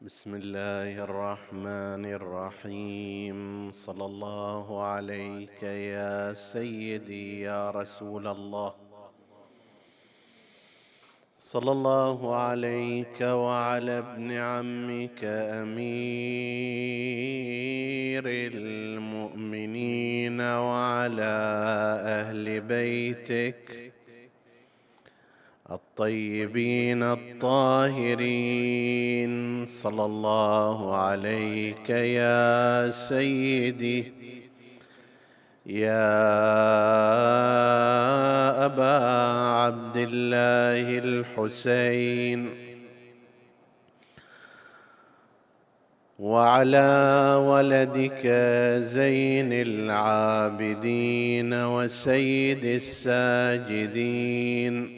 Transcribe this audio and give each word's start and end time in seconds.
بسم 0.00 0.34
الله 0.34 1.04
الرحمن 1.04 2.04
الرحيم. 2.06 3.70
صلى 3.70 4.04
الله 4.04 4.82
عليك 4.82 5.62
يا 5.62 6.34
سيدي 6.34 7.40
يا 7.40 7.70
رسول 7.70 8.26
الله. 8.26 8.74
صلى 11.40 11.72
الله 11.72 12.36
عليك 12.36 13.20
وعلى 13.20 13.98
ابن 13.98 14.32
عمك 14.32 15.24
أمير 15.24 15.74
المؤمنين 18.54 20.40
وعلى 20.40 21.34
أهل 22.02 22.60
بيتك. 22.60 23.87
الطيبين 25.70 27.02
الطاهرين. 27.02 28.88
صلى 29.66 30.04
الله 30.04 30.96
عليك 30.96 31.90
يا 31.90 32.90
سيدي 32.90 34.12
يا 35.66 36.14
أبا 38.66 39.04
عبد 39.62 39.96
الله 39.96 40.98
الحسين 40.98 42.48
وعلى 46.18 47.34
ولدك 47.44 48.26
زين 48.82 49.52
العابدين 49.52 51.54
وسيد 51.54 52.64
الساجدين. 52.64 54.97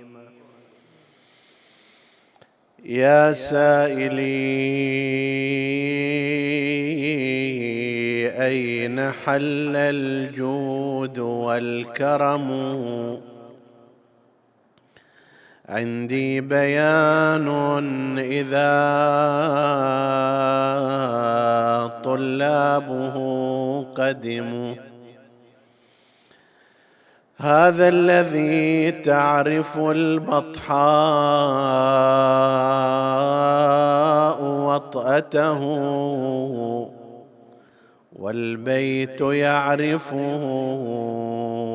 يا 2.91 3.33
سائلي 3.33 4.21
أين 8.45 9.11
حل 9.11 9.75
الجود 9.75 11.19
والكرم؟ 11.19 12.49
عندي 15.69 16.41
بيان 16.41 17.47
إذا 18.19 18.71
طلابه 22.03 23.15
قدموا. 23.83 24.90
هذا 27.41 27.87
الذي 27.87 28.91
تعرف 28.91 29.77
البطحاء 29.77 30.81
وطأته 34.43 35.61
والبيت 38.13 39.21
يعرفه 39.21 40.43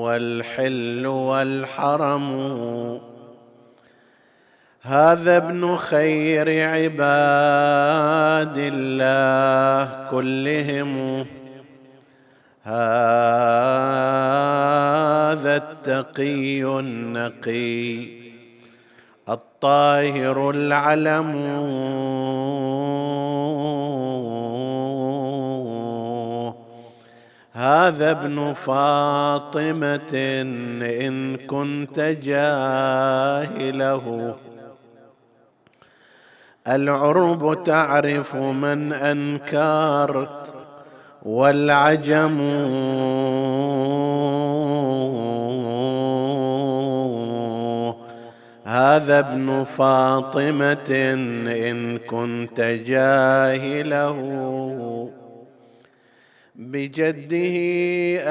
والحل 0.02 1.06
والحرم. 1.06 2.26
هذا 4.82 5.36
ابن 5.36 5.76
خير 5.76 6.68
عباد 6.68 8.56
الله 8.56 10.10
كلهم. 10.10 11.26
هذا 12.66 12.74
التقي 15.56 16.64
النقي 16.64 18.08
الطاهر 19.28 20.50
العلم. 20.50 21.30
هذا 27.52 28.10
ابن 28.10 28.52
فاطمة 28.52 30.12
إن 31.06 31.36
كنت 31.36 32.00
جاهله. 32.00 33.56
العرب 36.68 37.64
تعرف 37.64 38.36
من 38.36 38.92
أنكرت 38.92 40.55
والعجم. 41.26 42.40
هذا 48.64 49.18
ابن 49.18 49.64
فاطمة 49.64 50.90
إن 51.70 51.98
كنت 51.98 52.60
جاهله. 52.60 54.18
بجده 56.54 57.56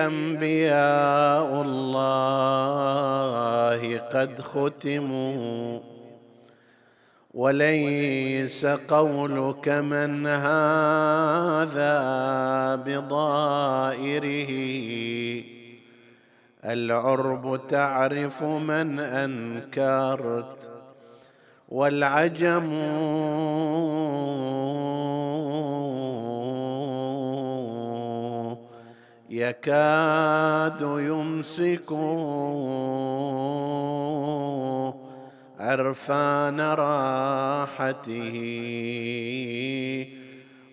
أنبياء 0.05 1.61
الله 1.61 3.97
قد 3.97 4.41
ختموا. 4.41 5.94
وليس 7.35 8.65
قولك 8.65 9.69
من 9.69 10.27
هذا 10.27 11.95
بضائره. 12.75 14.51
العرب 16.65 17.67
تعرف 17.67 18.43
من 18.43 18.99
أنكرت 18.99 20.69
والعجم 21.69 22.71
يكاد 29.29 30.81
يمسك 30.81 31.91
عرفان 35.65 36.61
راحته. 36.61 38.35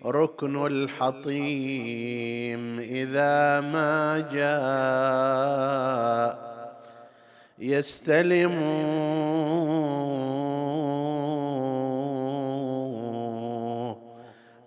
ركن 0.05 0.65
الحطيم 0.65 2.79
إذا 2.79 3.61
ما 3.61 4.29
جاء 4.33 6.53
يستلم. 7.59 8.55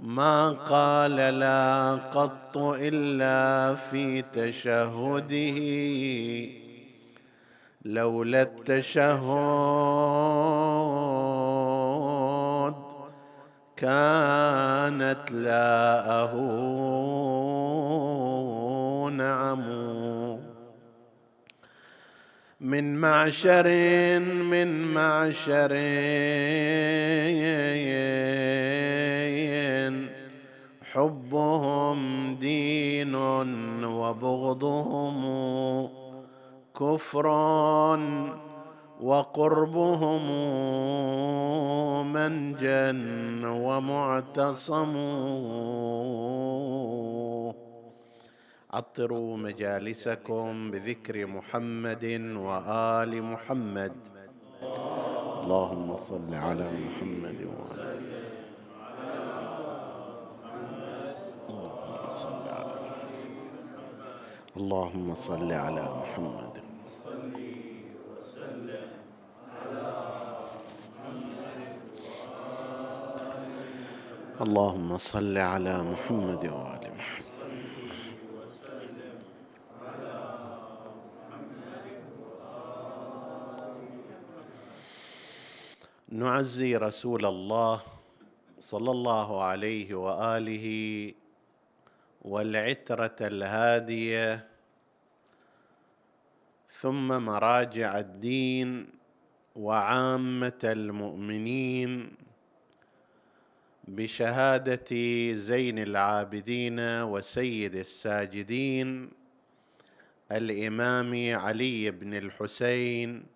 ما 0.00 0.50
قال 0.50 1.16
لا 1.16 1.94
قط 1.94 2.56
إلا 2.56 3.74
في 3.74 4.22
تشهده. 4.22 5.58
لولا 7.86 8.42
التشهد 8.42 9.16
كانت 13.76 15.32
لاءه 15.32 16.32
نعم 19.10 19.62
من 22.60 22.96
معشر 22.96 23.68
من 24.50 24.84
معشر 24.94 25.72
حبهم 30.82 32.34
دين 32.34 33.14
وبغضهم 33.84 35.24
كفر 36.80 37.26
وقربهم 39.00 40.22
منجا 42.12 42.90
ومعتصم. 43.46 44.94
عطروا 48.70 49.36
مجالسكم 49.36 50.70
بذكر 50.70 51.26
محمد 51.26 52.04
وآل 52.36 53.22
محمد. 53.22 53.92
اللهم 55.42 55.96
صل 55.96 56.34
على 56.34 56.70
محمد 56.86 57.40
وعلى 57.56 57.86
على 57.86 58.26
اللهم 64.56 65.14
صل 65.14 65.52
على 65.52 65.84
محمد. 66.00 66.65
اللهم 74.40 74.96
صل 74.98 75.38
على 75.38 75.82
محمد 75.82 76.44
وآل 76.46 76.84
محمد. 76.96 77.24
نعزي 86.08 86.76
رسول 86.76 87.26
الله 87.26 87.82
صلى 88.60 88.90
الله 88.90 89.42
عليه 89.42 89.94
وآله 89.94 90.66
والعترة 92.22 93.16
الهادية 93.20 94.48
ثم 96.68 97.08
مراجع 97.08 97.98
الدين 97.98 98.88
وعامة 99.56 100.62
المؤمنين 100.64 102.25
بشهادة 103.88 104.96
زين 105.36 105.78
العابدين 105.78 106.80
وسيد 106.80 107.74
الساجدين 107.74 109.10
الإمام 110.32 111.36
علي 111.36 111.90
بن 111.90 112.14
الحسين 112.14 113.26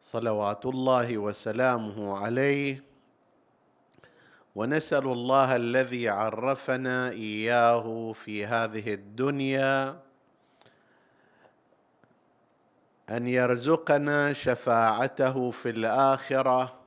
صلوات 0.00 0.66
الله 0.66 1.18
وسلامه 1.18 2.18
عليه. 2.18 2.84
ونسأل 4.54 5.04
الله 5.04 5.56
الذي 5.56 6.08
عرفنا 6.08 7.10
إياه 7.10 8.12
في 8.12 8.46
هذه 8.46 8.94
الدنيا 8.94 10.00
أن 13.10 13.28
يرزقنا 13.28 14.32
شفاعته 14.32 15.50
في 15.50 15.70
الآخرة 15.70 16.77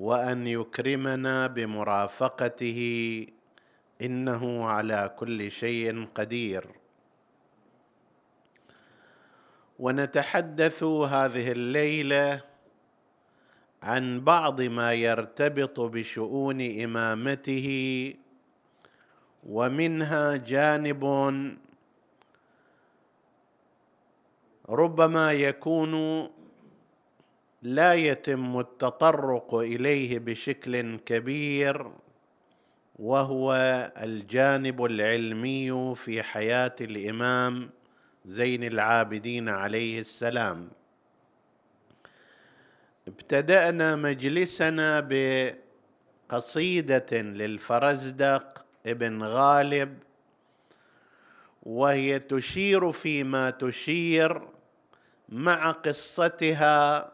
وأن 0.00 0.46
يكرمنا 0.46 1.46
بمرافقته. 1.46 2.80
إنه 4.02 4.66
على 4.66 5.14
كل 5.18 5.50
شيء 5.50 6.08
قدير. 6.14 6.64
ونتحدث 9.78 10.82
هذه 10.82 11.52
الليلة 11.52 12.40
عن 13.82 14.20
بعض 14.20 14.60
ما 14.60 14.92
يرتبط 14.92 15.80
بشؤون 15.80 16.60
إمامته. 16.60 17.68
ومنها 19.46 20.36
جانب 20.36 21.04
ربما 24.68 25.32
يكون 25.32 25.94
لا 27.62 27.94
يتم 27.94 28.58
التطرق 28.58 29.54
إليه 29.54 30.18
بشكل 30.18 30.96
كبير 30.96 31.92
وهو 32.98 33.52
الجانب 33.96 34.84
العلمي 34.84 35.94
في 35.94 36.22
حياة 36.22 36.76
الإمام 36.80 37.70
زين 38.24 38.64
العابدين 38.64 39.48
عليه 39.48 40.00
السلام. 40.00 40.70
ابتدأنا 43.08 43.96
مجلسنا 43.96 45.08
بقصيدة 46.30 47.06
للفرزدق 47.12 48.64
ابن 48.86 49.22
غالب 49.22 49.98
وهي 51.62 52.18
تشير 52.18 52.92
فيما 52.92 53.50
تشير 53.50 54.48
مع 55.28 55.70
قصتها 55.70 57.12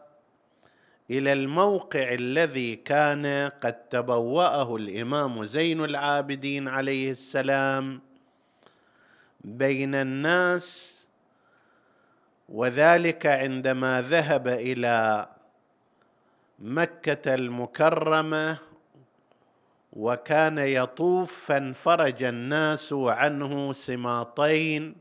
إلى 1.11 1.33
الموقع 1.33 2.13
الذي 2.13 2.75
كان 2.75 3.51
قد 3.63 3.73
تبوأه 3.73 4.75
الإمام 4.75 5.45
زين 5.45 5.83
العابدين 5.83 6.67
عليه 6.67 7.11
السلام 7.11 8.01
بين 9.41 9.95
الناس 9.95 10.97
وذلك 12.49 13.25
عندما 13.25 14.01
ذهب 14.01 14.47
إلى 14.47 15.27
مكة 16.59 17.33
المكرمة 17.33 18.57
وكان 19.93 20.57
يطوف 20.57 21.45
فانفرج 21.45 22.23
الناس 22.23 22.93
عنه 22.93 23.73
سماطين 23.73 24.95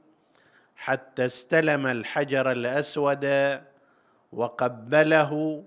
حتى 0.76 1.26
استلم 1.26 1.86
الحجر 1.86 2.52
الأسود 2.52 3.26
وقبله 4.32 5.64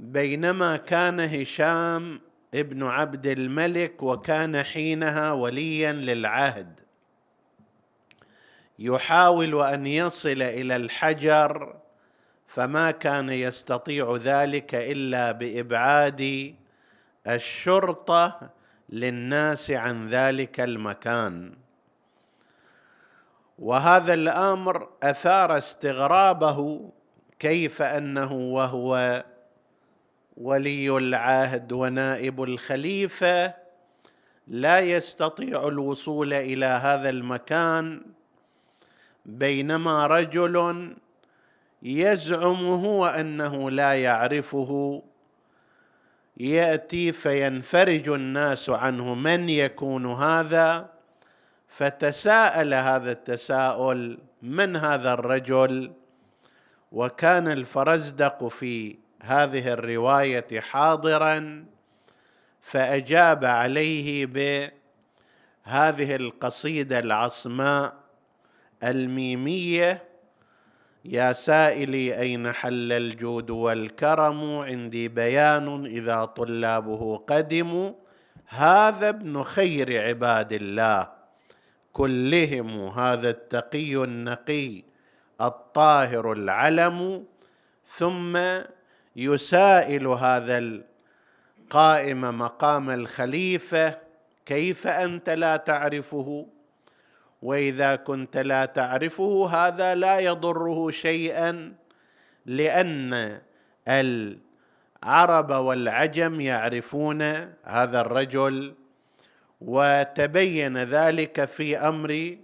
بينما 0.00 0.76
كان 0.76 1.20
هشام 1.20 2.20
ابن 2.54 2.82
عبد 2.82 3.26
الملك 3.26 4.02
وكان 4.02 4.62
حينها 4.62 5.32
وليا 5.32 5.92
للعهد. 5.92 6.80
يحاول 8.78 9.62
أن 9.62 9.86
يصل 9.86 10.42
إلى 10.42 10.76
الحجر 10.76 11.76
فما 12.46 12.90
كان 12.90 13.28
يستطيع 13.28 14.16
ذلك 14.16 14.74
إلا 14.74 15.32
بإبعاد 15.32 16.54
الشرطة 17.26 18.50
للناس 18.88 19.70
عن 19.70 20.08
ذلك 20.08 20.60
المكان. 20.60 21.54
وهذا 23.58 24.14
الأمر 24.14 24.88
أثار 25.02 25.58
استغرابه 25.58 26.90
كيف 27.38 27.82
أنه 27.82 28.32
وهو 28.32 29.24
ولي 30.36 30.96
العهد 30.96 31.72
ونائب 31.72 32.42
الخليفة 32.42 33.54
لا 34.46 34.80
يستطيع 34.80 35.68
الوصول 35.68 36.32
إلى 36.32 36.66
هذا 36.66 37.10
المكان 37.10 38.02
بينما 39.26 40.06
رجل 40.06 40.96
يزعم 41.82 42.66
هو 42.66 43.06
أنه 43.06 43.70
لا 43.70 44.02
يعرفه. 44.02 45.02
يأتي 46.36 47.12
فينفرج 47.12 48.08
الناس 48.08 48.70
عنه 48.70 49.14
من 49.14 49.48
يكون 49.48 50.06
هذا؟ 50.06 50.90
فتساءل 51.68 52.74
هذا 52.74 53.12
التساؤل 53.12 54.18
من 54.42 54.76
هذا 54.76 55.12
الرجل؟ 55.12 55.92
وكان 56.92 57.48
الفرزدق 57.48 58.48
في 58.48 58.96
هذه 59.22 59.72
الرواية 59.72 60.60
حاضرا 60.60 61.64
فأجاب 62.60 63.44
عليه 63.44 64.26
بهذه 64.26 66.16
القصيدة 66.16 66.98
العصماء 66.98 67.94
الميمية 68.82 70.10
يا 71.04 71.32
سائلي 71.32 72.18
أين 72.18 72.52
حل 72.52 72.92
الجود 72.92 73.50
والكرم؟ 73.50 74.58
عندي 74.58 75.08
بيان 75.08 75.84
إذا 75.86 76.24
طلابه 76.24 77.16
قدموا. 77.16 77.92
هذا 78.46 79.08
ابن 79.08 79.42
خير 79.42 80.02
عباد 80.08 80.52
الله. 80.52 81.08
كلهم 81.92 82.88
هذا 82.88 83.30
التقي 83.30 84.04
النقي 84.04 84.82
الطاهر 85.40 86.32
العلم. 86.32 87.24
ثم 87.84 88.36
يسائل 89.20 90.06
هذا 90.06 90.58
القائم 90.58 92.38
مقام 92.38 92.90
الخليفة 92.90 93.98
كيف 94.46 94.86
أنت 94.86 95.30
لا 95.30 95.56
تعرفه؟ 95.56 96.46
وإذا 97.42 97.96
كنت 97.96 98.36
لا 98.36 98.64
تعرفه 98.64 99.48
هذا 99.50 99.94
لا 99.94 100.18
يضره 100.18 100.90
شيئا 100.90 101.74
لأن 102.46 103.40
العرب 103.88 105.50
والعجم 105.50 106.40
يعرفون 106.40 107.22
هذا 107.64 108.00
الرجل 108.00 108.74
وتبين 109.60 110.78
ذلك 110.78 111.44
في 111.44 111.78
أمر 111.78 112.36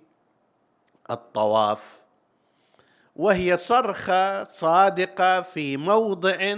الطواف. 1.11 1.96
وهي 3.17 3.57
صرخة 3.57 4.45
صادقة 4.45 5.43
في 5.43 5.77
موضع 5.77 6.57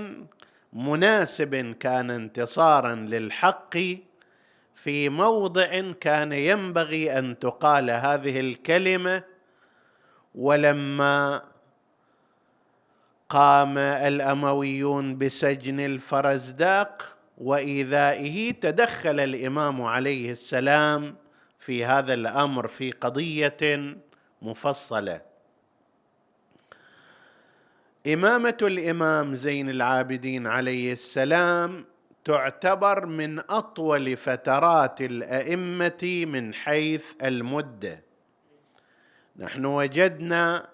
مناسب 0.73 1.75
كان 1.81 2.11
انتصارا 2.11 2.95
للحق 2.95 3.77
في 4.75 5.09
موضع 5.09 5.93
كان 6.00 6.33
ينبغي 6.33 7.19
أن 7.19 7.38
تقال 7.38 7.91
هذه 7.91 8.41
الكلمة. 8.41 9.23
ولما 10.35 11.43
قام 13.29 13.79
الأمويون 13.79 15.19
بسجن 15.19 15.81
الفرزداق 15.81 17.17
وإيذائه 17.38 18.50
تدخل 18.50 19.21
الإمام 19.21 19.83
عليه 19.83 20.33
السلام 20.33 21.17
في 21.59 21.85
هذا 21.85 22.15
الأمر 22.15 22.69
في 22.69 22.91
قضية 22.91 23.97
مفصلة. 24.43 25.28
إمامة 28.07 28.59
الإمام 28.62 29.35
زين 29.35 29.71
العابدين 29.71 30.47
عليه 30.47 30.93
السلام 30.93 31.85
تعتبر 32.25 33.07
من 33.07 33.38
أطول 33.38 34.17
فترات 34.17 35.00
الأئمة 35.00 36.25
من 36.28 36.55
حيث 36.55 37.12
المدة. 37.23 38.02
نحن 39.37 39.64
وجدنا 39.64 40.69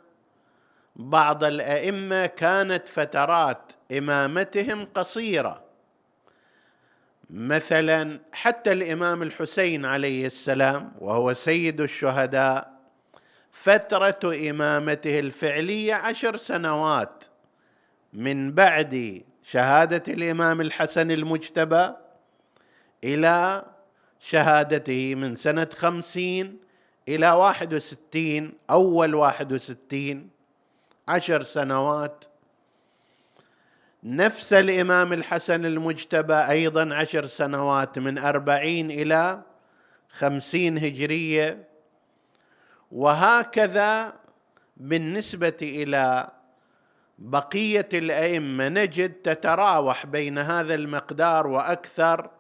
بعض 0.97 1.45
الأئمة 1.45 2.26
كانت 2.26 2.88
فترات 2.88 3.73
إمامتهم 3.99 4.85
قصيرة. 4.95 5.64
مثلا 7.31 8.21
حتى 8.33 8.73
الإمام 8.73 9.23
الحسين 9.23 9.85
عليه 9.85 10.26
السلام 10.26 10.93
وهو 10.99 11.33
سيد 11.33 11.81
الشهداء 11.81 12.74
فترة 13.55 14.51
إمامته 14.51 15.19
الفعلية 15.19 15.95
عشر 15.95 16.37
سنوات. 16.37 17.25
من 18.13 18.53
بعد 18.53 19.23
شهادة 19.43 20.13
الإمام 20.13 20.61
الحسن 20.61 21.11
المجتبى 21.11 21.91
إلى 23.05 23.65
شهادته 24.21 25.15
من 25.15 25.37
سنة 25.37 25.69
خمسين 25.73 26.59
إلى 27.09 27.31
واحد 27.31 27.75
وستين 27.75 28.53
أول 28.71 29.15
واحد 29.15 29.53
وستين 29.53 30.31
عشر 31.09 31.43
سنوات. 31.43 32.25
نفس 34.05 34.53
الإمام 34.53 35.13
الحسن 35.13 35.65
المجتبى 35.65 36.35
أيضا 36.35 36.95
عشر 36.95 37.27
سنوات 37.27 37.99
من 37.99 38.19
أربعين 38.19 38.91
إلى 38.91 39.43
خمسين 40.11 40.79
هجرية. 40.79 41.74
وهكذا 42.95 44.13
بالنسبة 44.77 45.57
إلى 45.63 46.29
بقية 47.19 47.89
الأئمة 47.95 48.69
نجد 48.69 49.13
تتراوح 49.13 50.07
بين 50.07 50.39
هذا 50.39 50.75
المقدار 50.75 51.47
وأكثر. 51.47 52.31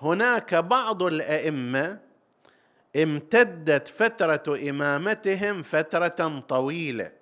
هناك 0.00 0.54
بعض 0.54 1.02
الأئمة 1.02 1.98
امتدت 2.96 3.88
فترة 3.88 4.70
إمامتهم 4.70 5.62
فترة 5.62 6.42
طويلة 6.48 7.12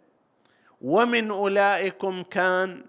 ومن 0.81 1.31
أولئكم 1.31 2.23
كان 2.23 2.85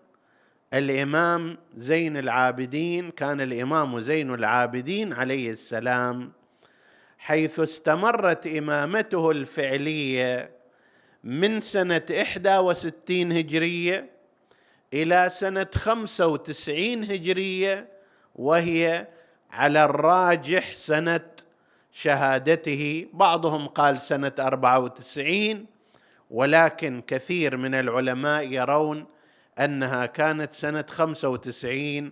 الإمام 0.73 1.57
زين 1.77 2.17
العابدين 2.17 3.11
كان 3.11 3.41
الإمام 3.41 3.99
زين 3.99 4.33
العابدين 4.33 5.13
عليه 5.13 5.51
السلام 5.51 6.31
حيث 7.17 7.59
استمرت 7.59 8.47
إمامته 8.47 9.31
الفعلية 9.31 10.51
من 11.23 11.61
وستين 12.59 13.31
هجرية 13.31 14.09
إلى 14.93 15.29
سنة 15.31 15.67
خمسة 15.75 16.27
وتسعين 16.27 17.03
هجرية 17.03 17.87
وهي 18.35 19.07
على 19.51 19.85
الراجح 19.85 20.75
سنة 20.75 21.29
شهادته. 21.91 23.07
بعضهم 23.13 23.67
قال 23.67 24.01
أربعة 24.39 24.79
وتسعين 24.79 25.65
ولكن 26.31 27.01
كثير 27.07 27.57
من 27.57 27.75
العلماء 27.75 28.47
يرون 28.47 29.05
أنها 29.59 30.05
كانت 30.05 30.53
خمسة 30.89 31.29
وتسعين. 31.29 32.11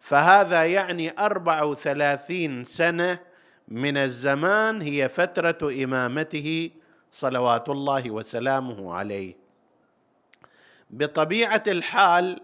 فهذا 0.00 0.64
يعني 0.64 1.18
أربعة 1.18 1.64
وثلاثين 1.64 2.64
سنة 2.64 3.18
من 3.68 3.96
الزمان 3.96 4.82
هي 4.82 5.08
فترة 5.08 5.84
إمامته 5.84 6.70
صلوات 7.12 7.68
الله 7.68 8.10
وسلامه 8.10 8.94
عليه. 8.94 9.36
بطبيعة 10.90 11.62
الحال 11.66 12.40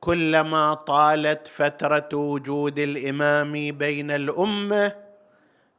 كلما 0.00 0.74
طالت 0.74 1.48
فترة 1.48 2.08
وجود 2.12 2.78
الإمام 2.78 3.52
بين 3.52 4.10
الأمة 4.10 4.96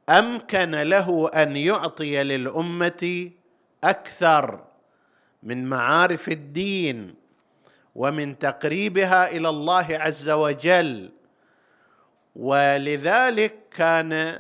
أمكن 0.09 0.71
له 0.71 1.29
أن 1.29 1.57
يعطي 1.57 2.23
للأمة 2.23 3.31
أكثر 3.83 4.63
من 5.43 5.65
معارف 5.65 6.29
الدين 6.29 7.15
ومن 7.95 8.39
تقريبها 8.39 9.31
إلى 9.31 9.49
الله 9.49 9.87
عز 9.89 10.29
وجل. 10.29 11.11
ولذلك 12.35 13.64
كان 13.77 14.39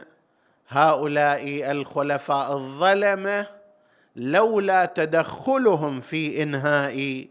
هؤلاء 0.69 1.71
الخلفاء 1.71 2.57
الظلمة 2.57 3.47
لولا 4.15 4.85
تدخلهم 4.85 6.01
في 6.01 6.43
إنهاء 6.43 7.27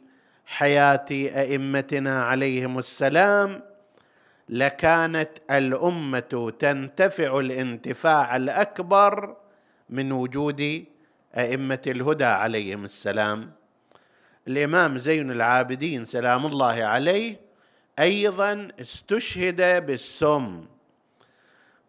حياة 0.46 1.06
أئمتنا 1.11 2.25
عليهم 2.25 2.78
السلام 2.78 3.62
لكانت 4.49 5.30
الأمة 5.50 6.52
تنتفع 6.58 7.38
الانتفاع 7.40 8.37
الأكبر 8.37 9.37
من 9.90 10.12
وجود 10.12 10.84
أئمة 11.37 11.82
الهدى 11.87 12.25
عليهم 12.25 12.84
السلام. 12.84 13.52
الإمام 14.49 14.99
زين 14.99 15.30
العابدين 15.30 16.04
سلام 16.04 16.46
الله 16.46 16.84
عليه 16.84 17.40
أيضا 17.99 18.68
استشهد 18.80 19.87
بالسم. 19.87 20.74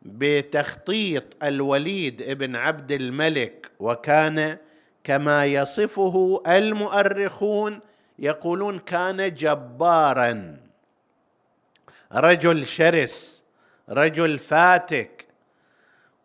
بتخطيط 0.06 1.24
الوليد 1.44 2.22
ابن 2.22 2.56
عبد 2.56 2.92
الملك 2.92 3.72
وكان 3.80 4.58
كما 5.04 5.46
يصفه 5.46 6.44
المؤرخون 6.48 7.80
يقولون 8.20 8.80
كان 8.80 9.34
جبارا. 9.34 10.58
رجل 12.14 12.66
شرس 12.68 13.44
رجل 13.90 14.40
فاتك 14.40 15.26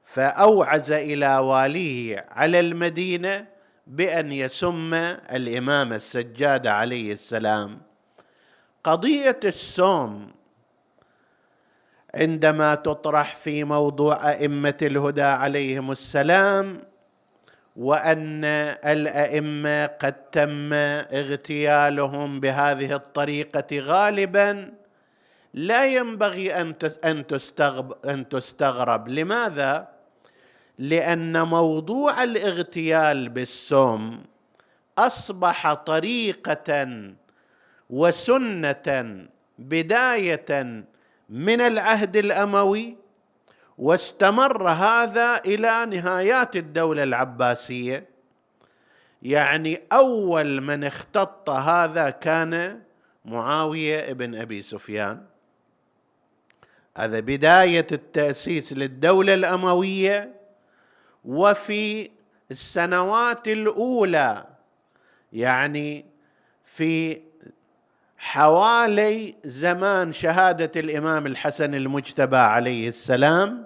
فأوعز 0.05 0.93
إلى 0.93 1.39
واليه 1.39 2.27
على 2.31 2.61
المدينة 2.61 3.47
بأن 3.87 4.33
يسم 4.33 4.95
الإمام 4.95 5.93
السجاد 5.93 6.67
عليه 6.67 7.13
السلام. 7.13 7.81
قضية 8.85 9.41
السوم 9.45 10.40
عندما 12.15 12.75
تطرح 12.75 13.37
في 13.37 13.65
موضوع 13.65 14.31
أئمة 14.31 14.77
الهدى 14.83 15.23
عليهم 15.23 15.91
السلام 15.91 16.83
وأن 17.77 18.45
الأئمة 18.85 19.87
قد 19.87 20.13
تم 20.13 20.73
اغتيالهم 20.73 22.41
بهذه 22.41 22.95
الطريقة 22.95 23.79
غالبا 23.79 24.73
لا 25.55 25.87
ينبغي 25.87 26.55
أن 26.55 26.75
أن 28.05 28.29
تستغرب. 28.29 29.09
لماذا؟ 29.09 29.89
لأن 30.79 31.43
موضوع 31.47 32.23
الاغتيال 32.23 33.29
بالسم 33.29 34.21
أصبح 34.99 35.75
طريقة 35.75 36.89
وسنة 37.91 39.27
بداية 39.59 40.85
من 41.31 41.61
العهد 41.61 42.17
الأموي 42.17 42.97
واستمر 43.79 44.69
هذا 44.69 45.39
إلى 45.47 45.87
نهايات 45.87 46.57
الدولة 46.57 47.03
العباسية. 47.03 48.09
يعني 49.23 49.81
أول 49.93 50.61
من 50.61 50.85
اختط 50.85 51.51
هذا 51.51 52.11
كان 52.11 52.83
معاوية 53.25 54.13
بن 54.13 54.35
أبي 54.35 54.63
سفيان. 54.63 55.27
هذا 56.97 57.21
بداية 57.21 57.87
التأسيس 57.93 58.73
للدولة 58.73 59.35
الأموية. 59.35 60.35
وفي 61.25 62.11
السنوات 62.51 63.49
الأولى 63.49 64.47
يعني 65.33 66.07
في 66.65 67.21
حوالي 68.23 69.35
زمان 69.45 70.13
شهادة 70.13 70.81
الإمام 70.81 71.27
الحسن 71.27 71.75
المجتبى 71.75 72.37
عليه 72.37 72.89
السلام 72.89 73.65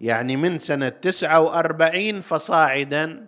يعني 0.00 0.36
من 0.36 0.58
سنة 0.58 0.88
تسعة 0.88 1.40
وأربعين 1.40 2.20
فصاعدا 2.20 3.26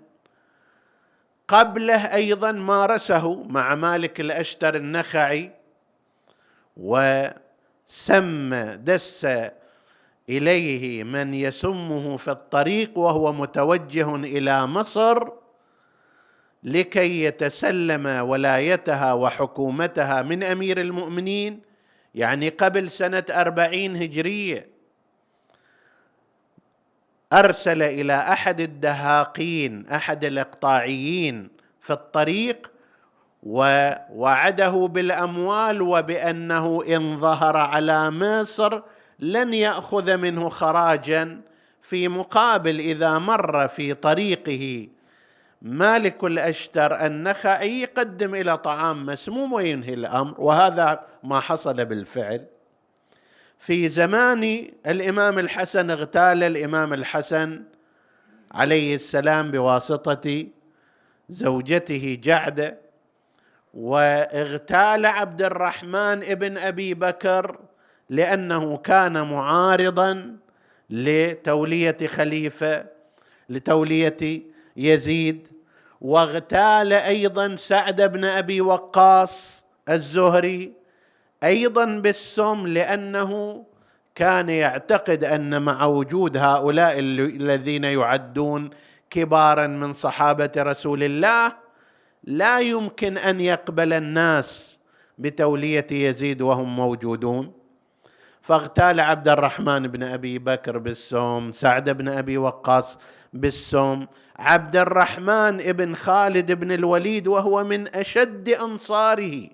قبله 1.49 2.15
أيضا 2.15 2.53
مارسه 2.53 3.43
مع 3.43 3.75
مالك 3.75 4.21
الأشتر 4.21 4.77
النخعي 4.77 5.51
وسم 6.77 8.55
دس 8.75 9.27
إليه 10.29 11.05
من 11.05 11.35
يسمه 11.35 12.17
في 12.17 12.31
الطريق 12.31 12.99
وهو 12.99 13.33
متوجه 13.33 14.15
إلى 14.15 14.67
مصر 14.67 15.29
لكي 16.63 17.25
يتسلم 17.25 18.07
ولايتها 18.07 19.13
وحكومتها 19.13 20.23
من 20.23 20.45
أمير 20.45 20.81
المؤمنين 20.81 21.61
يعني 22.15 22.49
قبل 22.49 22.91
سنة 22.91 23.25
أربعين 23.31 23.97
هجرية. 23.97 24.69
أرسل 27.33 27.83
إلى 27.83 28.15
أحد 28.15 28.61
الدهاقين 28.61 29.87
أحد 29.87 30.25
الإقطاعيين 30.25 31.49
في 31.81 31.93
الطريق 31.93 32.71
ووعده 33.43 34.71
بالأموال 34.71 35.83
وبأنه 35.83 36.83
إن 36.97 37.21
ظهر 37.21 37.57
على 37.57 38.11
مصر 38.11 38.83
لن 39.19 39.55
يأخذ 39.55 40.17
منه 40.17 40.49
خراجا 40.49 41.41
في 41.83 42.09
مقابل 42.09 42.79
إذا 42.79 43.19
مر 43.19 43.69
في 43.69 43.95
طريقه 43.95 44.89
مالك 45.63 46.25
الاشتر 46.25 47.07
النخعي 47.07 47.81
يقدم 47.81 48.35
إلى 48.35 48.59
طعام 48.59 49.07
مسموم 49.07 49.53
وينهي 49.53 49.95
الأمر. 49.95 50.35
وهذا 50.41 51.01
ما 51.23 51.41
حصل 51.41 51.85
بالفعل. 51.85 52.47
في 53.59 53.89
زمان 53.89 54.69
الإمام 54.87 55.39
الحسن 55.39 55.91
اغتال 55.91 56.43
الإمام 56.43 56.93
الحسن 56.93 57.63
عليه 58.53 58.95
السلام 58.95 59.51
بواسطة 59.51 60.47
زوجته 61.31 62.19
جعده 62.23 62.79
واغتال 63.75 65.07
عبد 65.07 65.43
الرحمن 65.43 66.25
ابن 66.25 66.59
أبي 66.59 66.95
بكر 66.95 67.59
لأنه 68.11 68.77
كان 68.77 69.27
معارضا 69.27 70.37
لتولية 70.91 71.97
خليفة 72.07 72.87
لتولية 73.49 74.43
يزيد. 74.79 75.49
واغتال 76.01 76.93
أيضا 76.93 77.57
سعد 77.57 78.03
بن 78.03 78.25
أبي 78.25 78.61
وقاص 78.61 79.65
الزهري 79.89 80.73
أيضا 81.45 81.85
بالسم 81.85 82.67
لأنه 82.67 83.65
كان 84.15 84.49
يعتقد 84.49 85.25
أن 85.25 85.63
مع 85.63 85.85
وجود 85.85 86.37
هؤلاء 86.37 86.99
الذين 86.99 87.85
يعدون 87.85 88.71
كبارا 89.11 89.67
من 89.67 89.95
صحابة 89.95 90.51
رسول 90.57 91.03
الله 91.03 91.53
لا 92.25 92.61
يمكن 92.61 93.19
أن 93.19 93.41
يقبل 93.41 93.93
الناس 93.93 94.79
بتولية 95.19 95.87
يزيد 95.93 96.43
وهم 96.43 96.77
موجودون. 96.77 97.53
فاغتال 98.43 99.01
عبد 99.01 99.29
الرحمن 99.29 99.89
بن 99.89 100.03
أبي 100.03 100.39
بكر 100.39 100.79
بالسوم 100.79 101.53
سعد 101.53 101.91
بن 101.91 102.09
أبي 102.09 102.39
وقاص 102.39 102.99
بالسوم 103.33 104.07
عبد 104.39 104.77
الرحمن 104.77 105.57
بن 105.57 105.95
خالد 105.95 106.53
بن 106.53 106.73
الوليد 106.73 107.29
وهو 107.29 107.65
من 107.65 107.89
أشد 107.89 108.49
أنصاره 108.49 109.49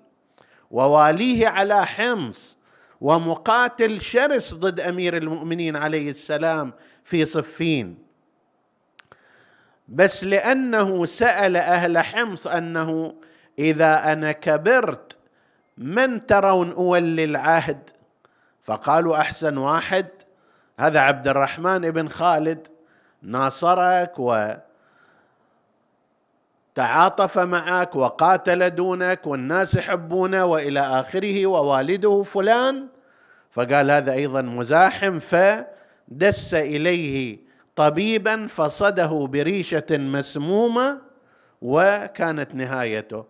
وواليه 0.71 1.47
على 1.47 1.85
حمص 1.85 2.57
ومقاتل 3.01 4.01
شرس 4.01 4.53
ضد 4.53 4.79
أمير 4.79 5.17
المؤمنين 5.17 5.75
عليه 5.75 6.09
السلام 6.11 6.73
في 7.03 7.25
صفين. 7.25 7.97
بس 9.87 10.23
لأنه 10.23 11.05
سأل 11.05 11.57
أهل 11.57 11.97
حمص 11.97 12.47
أنه 12.47 13.15
إذا 13.59 14.13
أنا 14.13 14.31
كبرت 14.31 15.17
من 15.77 16.25
ترون 16.25 16.71
أولي 16.71 17.23
العهد؟ 17.23 17.89
فقالوا 18.63 19.17
أحسن 19.17 19.57
واحد 19.57 20.07
هذا 20.79 20.99
عبد 20.99 21.27
الرحمن 21.27 21.91
بن 21.91 22.07
خالد 22.07 22.67
ناصرك 23.21 24.19
و 24.19 24.53
تعاطف 26.75 27.37
معك 27.37 27.95
وقاتل 27.95 28.69
دونك 28.69 29.27
والناس 29.27 29.75
يحبونه 29.75 30.45
وإلى 30.45 30.79
آخره 30.79 31.45
ووالده 31.45 32.23
فلان. 32.23 32.87
فقال 33.51 33.91
هذا 33.91 34.13
أيضا 34.13 34.41
مزاحم 34.41 35.19
فدس 35.19 36.53
إليه 36.53 37.39
طبيبا 37.75 38.47
فصده 38.47 39.27
بريشة 39.31 39.85
مسمومة 39.91 41.01
وكانت 41.61 42.55
نهايته. 42.55 43.25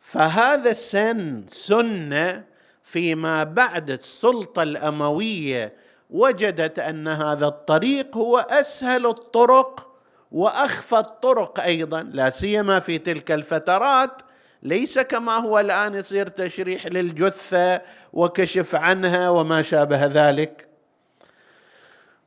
فهذا 0.00 0.70
السن 0.70 1.44
سنه 1.48 2.44
فيما 2.82 3.44
بعد 3.44 3.90
السلطة 3.90 4.62
الأموية 4.62 5.72
وجدت 6.10 6.78
أن 6.78 7.08
هذا 7.08 7.46
الطريق 7.46 8.16
هو 8.16 8.38
أسهل 8.38 9.06
الطرق 9.06 9.87
وأخفى 10.32 10.96
الطرق 10.96 11.60
أيضا 11.60 12.02
لا 12.02 12.30
سيما 12.30 12.80
في 12.80 12.98
تلك 12.98 13.32
الفترات. 13.32 14.22
ليس 14.62 14.98
كما 14.98 15.36
هو 15.36 15.60
الآن 15.60 15.94
يصير 15.94 16.28
تشريح 16.28 16.86
للجثة 16.86 17.82
وكشف 18.12 18.74
عنها 18.74 19.28
وما 19.30 19.62
شابه 19.62 20.06
ذلك. 20.06 20.68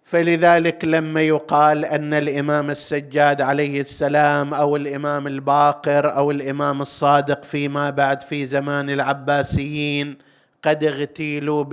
فلذلك 0.06 0.86
لما 0.86 1.22
يقال 1.22 1.86
أن 1.86 2.14
الإمام 2.14 2.70
السجاد 2.70 3.42
عليه 3.42 3.82
السلام 3.82 4.54
أو 4.54 4.76
الإمام 4.76 5.28
الباقر 5.28 6.16
أو 6.16 6.32
الإمام 6.32 6.82
الصادق 6.82 7.44
فيما 7.44 7.90
بعد 7.90 8.22
في 8.22 8.46
زمان 8.46 8.90
العباسيين 8.90 10.18
قد 10.64 10.84
اغتيلوا 10.84 11.64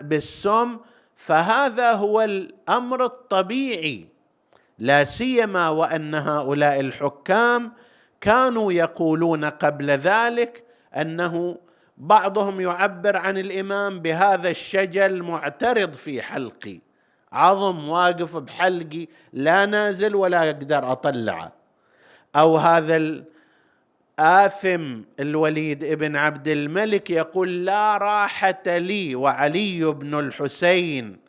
بالسم 0.00 0.78
فهذا 1.16 1.92
هو 1.92 2.20
الأمر 2.20 3.04
الطبيعي. 3.04 4.11
لا 4.82 5.04
سيما 5.04 5.68
وأن 5.68 6.14
هؤلاء 6.14 6.80
الحكام 6.80 7.72
كانوا 8.20 8.72
يقولون 8.72 9.44
قبل 9.44 9.90
ذلك 9.90 10.64
أنه 10.96 11.58
بعضهم 11.96 12.60
يعبر 12.60 13.16
عن 13.16 13.38
الإمام 13.38 14.00
بهذا 14.00 14.48
الشجل 14.50 15.22
معترض 15.22 15.92
في 15.92 16.22
حلقي. 16.22 16.80
عظم 17.32 17.88
واقف 17.88 18.36
بحلقي 18.36 19.06
لا 19.32 19.66
نازل 19.66 20.16
ولا 20.16 20.50
أقدر 20.50 20.92
أطلعه. 20.92 21.52
أو 22.36 22.56
هذا 22.56 23.22
الآثم 24.18 25.00
الوليد 25.20 25.84
ابن 25.84 26.16
عبد 26.16 26.48
الملك 26.48 27.10
يقول 27.10 27.64
لا 27.64 27.98
راحة 27.98 28.62
لي 28.66 29.14
وعلي 29.14 29.84
بن 29.84 30.18
الحسين 30.18 31.21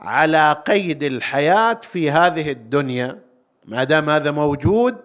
على 0.00 0.62
قيد 0.66 1.02
الحياة 1.02 1.74
في 1.74 2.10
هذه 2.10 2.50
الدنيا. 2.50 3.18
ما 3.64 3.84
دام 3.84 4.10
هذا 4.10 4.30
موجود 4.30 4.96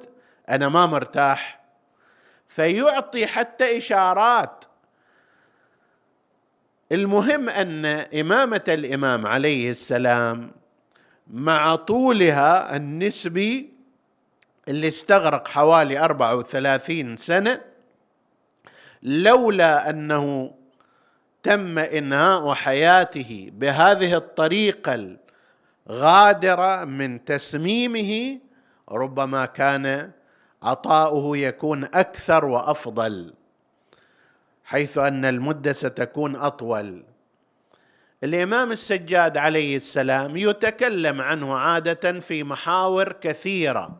أنا 0.49 0.69
ما 0.69 0.85
مرتاح. 0.85 1.61
فيعطي 2.47 3.27
حتى 3.27 3.77
إشارات. 3.77 4.65
المهم 6.91 7.49
أن 7.49 7.85
إمامة 7.85 8.63
الإمام 8.67 9.27
عليه 9.27 9.69
السلام 9.69 10.51
مع 11.27 11.75
طولها 11.75 12.75
النسبي 12.75 13.73
اللي 14.67 14.87
استغرق 14.87 15.47
حوالي 15.47 15.99
34 15.99 17.17
سنة 17.17 17.61
لولا 19.03 19.89
أنه 19.89 20.54
تم 21.45 21.79
إنهاء 21.79 22.53
حياته 22.53 23.49
بهذه 23.53 24.17
الطريقة 24.17 25.17
الغادرة 25.89 26.85
من 26.85 27.25
تسميمه 27.25 28.39
ربما 28.91 29.45
كان 29.45 30.11
عطاؤه 30.63 31.37
يكون 31.37 31.83
أكثر 31.83 32.45
وأفضل 32.45 33.33
حيث 34.63 34.97
أن 34.97 35.25
المدة 35.25 35.73
ستكون 35.73 36.35
أطول. 36.35 37.03
الإمام 38.23 38.71
السجاد 38.71 39.37
عليه 39.37 39.77
السلام 39.77 40.37
يتكلم 40.37 41.21
عنه 41.21 41.55
عادة 41.57 42.19
في 42.19 42.43
محاور 42.43 43.11
كثيرة 43.11 43.97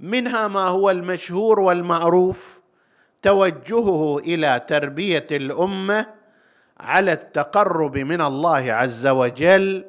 منها 0.00 0.48
ما 0.48 0.66
هو 0.66 0.90
المشهور 0.90 1.60
والمعروف 1.60 2.60
توجهه 3.22 4.18
إلى 4.18 4.60
تربية 4.68 5.26
الأمة 5.30 6.15
على 6.80 7.12
التقرب 7.12 7.98
من 7.98 8.20
الله 8.20 8.72
عز 8.72 9.06
وجل 9.06 9.84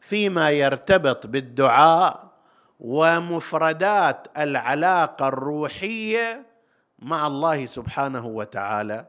فيما 0.00 0.50
يرتبط 0.50 1.26
بالدعاء 1.26 2.26
ومفردات 2.80 4.26
العلاقة 4.36 5.28
الروحية 5.28 6.46
مع 6.98 7.26
الله 7.26 7.66
سبحانه 7.66 8.26
وتعالى. 8.26 9.06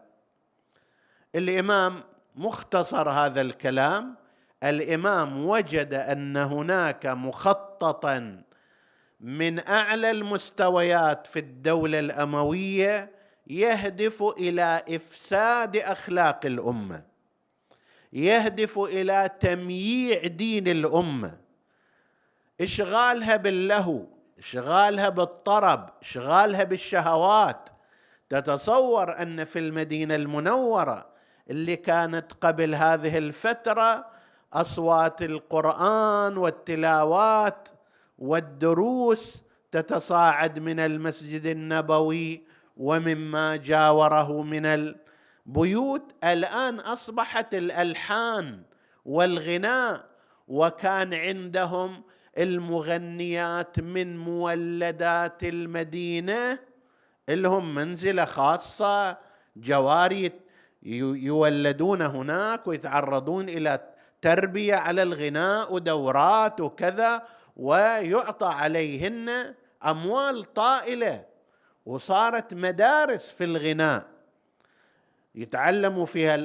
الإمام 1.35 2.03
مختصر 2.35 3.09
هذا 3.09 3.41
الكلام. 3.41 4.15
الإمام 4.63 5.45
وجد 5.45 5.93
أن 5.93 6.37
هناك 6.37 7.05
مخططا 7.05 8.43
من 9.19 9.67
أعلى 9.67 10.11
المستويات 10.11 11.27
في 11.27 11.39
الدولة 11.39 11.99
الأموية 11.99 13.11
يهدف 13.47 14.23
إلى 14.23 14.81
إفساد 14.89 15.77
أخلاق 15.77 16.45
الأمة. 16.45 17.01
يهدف 18.13 18.79
إلى 18.79 19.29
تمييع 19.39 20.27
دين 20.27 20.67
الأمة. 20.67 21.37
إشغالها 22.61 23.35
باللهو 23.35 24.05
إشغالها 24.39 25.09
بالطرب 25.09 25.89
إشغالها 26.01 26.63
بالشهوات. 26.63 27.69
تتصور 28.29 29.21
أن 29.21 29.43
في 29.43 29.59
المدينة 29.59 30.15
المنورة 30.15 31.07
اللي 31.49 31.75
كانت 31.75 32.33
قبل 32.41 32.75
هذه 32.75 33.17
الفترة 33.17 34.05
أصوات 34.53 35.21
القرآن 35.21 36.37
والتلاوات 36.37 37.69
والدروس 38.19 39.43
تتصاعد 39.71 40.59
من 40.59 40.79
المسجد 40.79 41.45
النبوي 41.45 42.43
ومما 42.77 43.55
جاوره 43.55 44.41
من 44.41 44.65
البيوت 45.47 46.11
الآن 46.23 46.79
أصبحت 46.79 47.53
الألحان 47.53 48.63
والغناء 49.05 50.05
وكان 50.47 51.13
عندهم 51.13 52.03
المغنيات 52.37 53.79
من 53.79 54.17
مولدات 54.17 55.43
المدينة 55.43 56.59
لهم 57.29 57.75
منزلة 57.75 58.25
خاصة 58.25 59.17
جواري 59.57 60.31
يولدون 60.83 62.01
هناك 62.01 62.67
ويتعرضون 62.67 63.49
إلى 63.49 63.79
تربية 64.21 64.75
على 64.75 65.03
الغناء 65.03 65.73
ودورات 65.73 66.61
وكذا 66.61 67.23
ويعطى 67.55 68.47
عليهن 68.47 69.55
أموال 69.85 70.53
طائلة 70.53 71.25
وصارت 71.85 72.53
مدارس 72.53 73.27
في 73.27 73.43
الغناء. 73.43 74.16
يتعلموا 75.37 76.05
فيها 76.05 76.35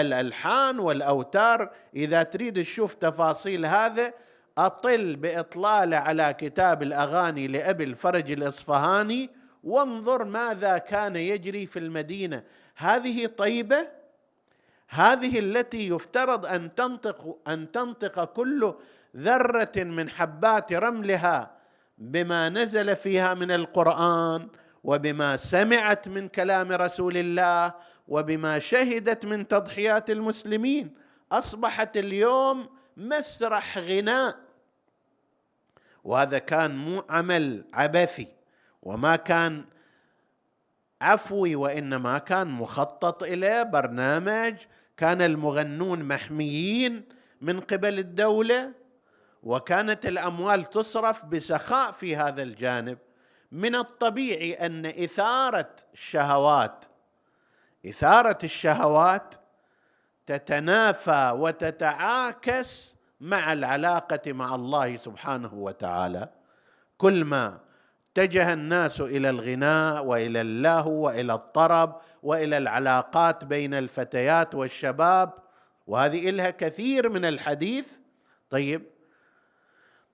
الألحان 0.00 0.78
والأوتار. 0.78 1.70
إذا 1.96 2.22
تريد 2.22 2.62
تشوف 2.62 2.94
تفاصيل 2.94 3.66
هذا 3.66 4.12
أطل 4.58 5.16
بإطلالة 5.16 5.96
على 5.96 6.34
كتاب 6.38 6.82
الأغاني 6.82 7.48
لأبي 7.48 7.84
الفرج 7.84 8.30
الإصفهاني 8.30 9.30
وانظر 9.64 10.24
ماذا 10.24 10.78
كان 10.78 11.16
يجري 11.16 11.66
في 11.66 11.78
المدينة. 11.78 12.42
هذه 12.76 13.26
طيبة؟ 13.26 13.86
هذه 14.88 15.38
التي 15.38 15.88
يفترض 15.88 16.46
أن 16.46 16.74
تنطق 16.74 17.38
أن 17.48 17.70
تنطق 17.70 18.24
كل 18.24 18.74
ذرة 19.16 19.72
من 19.76 20.10
حبات 20.10 20.72
رملها 20.72 21.50
بما 21.98 22.48
نزل 22.48 22.96
فيها 22.96 23.34
من 23.34 23.50
القرآن 23.50 24.48
وبما 24.84 25.36
سمعت 25.36 26.08
من 26.08 26.28
كلام 26.28 26.72
رسول 26.72 27.16
الله 27.16 27.74
وبما 28.08 28.58
شهدت 28.58 29.24
من 29.24 29.48
تضحيات 29.48 30.10
المسلمين 30.10 30.94
أصبحت 31.32 31.96
اليوم 31.96 32.68
مسرح 32.96 33.78
غناء. 33.78 34.36
وهذا 36.04 36.38
كان 36.38 36.76
مو 36.76 37.02
عمل 37.10 37.64
عبثي 37.72 38.28
وما 38.82 39.16
كان 39.16 39.64
عفوي 41.02 41.56
وإنما 41.56 42.18
كان 42.18 42.48
مخطط 42.48 43.22
اليه 43.22 43.62
برنامج 43.62 44.54
كان 44.96 45.22
المغنون 45.22 46.02
محميين 46.02 47.04
من 47.40 47.60
قبل 47.60 47.98
الدولة 47.98 48.72
وكانت 49.42 50.06
الأموال 50.06 50.70
تصرف 50.70 51.24
بسخاء 51.24 51.92
في 51.92 52.16
هذا 52.16 52.42
الجانب. 52.42 52.98
من 53.52 53.74
الطبيعي 53.74 54.54
أن 54.54 54.86
إثارة 54.86 55.70
الشهوات 55.94 56.84
إثارة 57.86 58.38
الشهوات 58.44 59.34
تتنافى 60.26 61.32
وتتعاكس 61.36 62.96
مع 63.20 63.52
العلاقة 63.52 64.32
مع 64.32 64.54
الله 64.54 64.96
سبحانه 64.96 65.54
وتعالى. 65.54 66.28
كل 66.98 67.24
ما 67.24 67.60
اتجه 68.12 68.52
الناس 68.52 69.00
إلى 69.00 69.30
الغناء 69.30 70.04
وإلى 70.04 70.40
اللهو 70.40 70.92
وإلى 71.06 71.34
الطرب 71.34 72.00
وإلى 72.22 72.58
العلاقات 72.58 73.44
بين 73.44 73.74
الفتيات 73.74 74.54
والشباب 74.54 75.32
وهذه 75.86 76.30
لها 76.30 76.50
كثير 76.50 77.08
من 77.08 77.24
الحديث. 77.24 77.86
طيب 78.50 78.82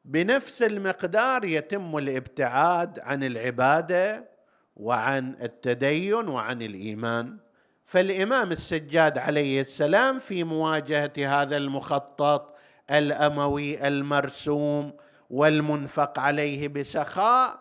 بنفس 0.04 0.62
المقدار 0.62 1.44
يتم 1.44 1.98
الابتعاد 1.98 2.98
عن 2.98 3.24
العبادة 3.24 4.28
وعن 4.76 5.36
التدين 5.42 6.28
وعن 6.28 6.62
الإيمان. 6.62 7.38
فالإمام 7.90 8.52
السجاد 8.52 9.18
عليه 9.18 9.60
السلام 9.60 10.18
في 10.18 10.44
مواجهة 10.44 11.12
هذا 11.18 11.56
المخطط 11.56 12.54
الأموي 12.90 13.88
المرسوم 13.88 14.92
والمنفق 15.30 16.18
عليه 16.18 16.68
بسخاء 16.68 17.60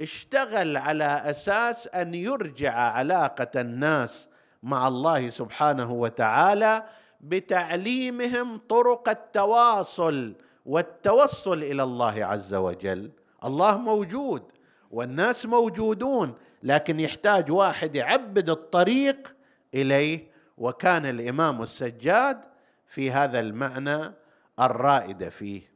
اشتغل 0.00 0.76
على 0.76 1.04
أساس 1.04 1.88
أن 1.88 2.14
يرجع 2.14 2.72
علاقة 2.74 3.60
الناس 3.60 4.28
مع 4.62 4.88
الله 4.88 5.30
سبحانه 5.30 5.92
وتعالى 5.92 6.84
بتعليمهم 7.20 8.58
طرق 8.68 9.08
التواصل 9.08 10.34
والتوصل 10.66 11.62
إلى 11.62 11.82
الله 11.82 12.24
عز 12.24 12.54
وجل. 12.54 13.10
الله 13.44 13.78
موجود 13.78 14.42
والناس 14.90 15.46
موجودون 15.46 16.34
لكن 16.62 17.00
يحتاج 17.00 17.50
واحد 17.50 17.94
يعبد 17.94 18.50
الطريق 18.50 19.33
إليه 19.74 20.30
وكان 20.58 21.06
الإمام 21.06 21.62
السجاد 21.62 22.40
في 22.88 23.10
هذا 23.10 23.40
المعنى 23.40 24.12
الرائد 24.60 25.28
فيه. 25.28 25.74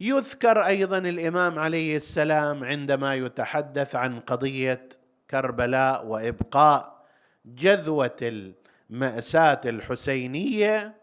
يذكر 0.00 0.66
أيضا 0.66 0.98
الإمام 0.98 1.58
عليه 1.58 1.96
السلام 1.96 2.64
عندما 2.64 3.14
يتحدث 3.14 3.94
عن 3.94 4.20
قضية 4.20 4.88
كربلاء 5.30 6.06
وإبقاء 6.06 7.04
جذوة 7.44 8.50
المأساة 8.90 9.60
الحسينية 9.64 10.94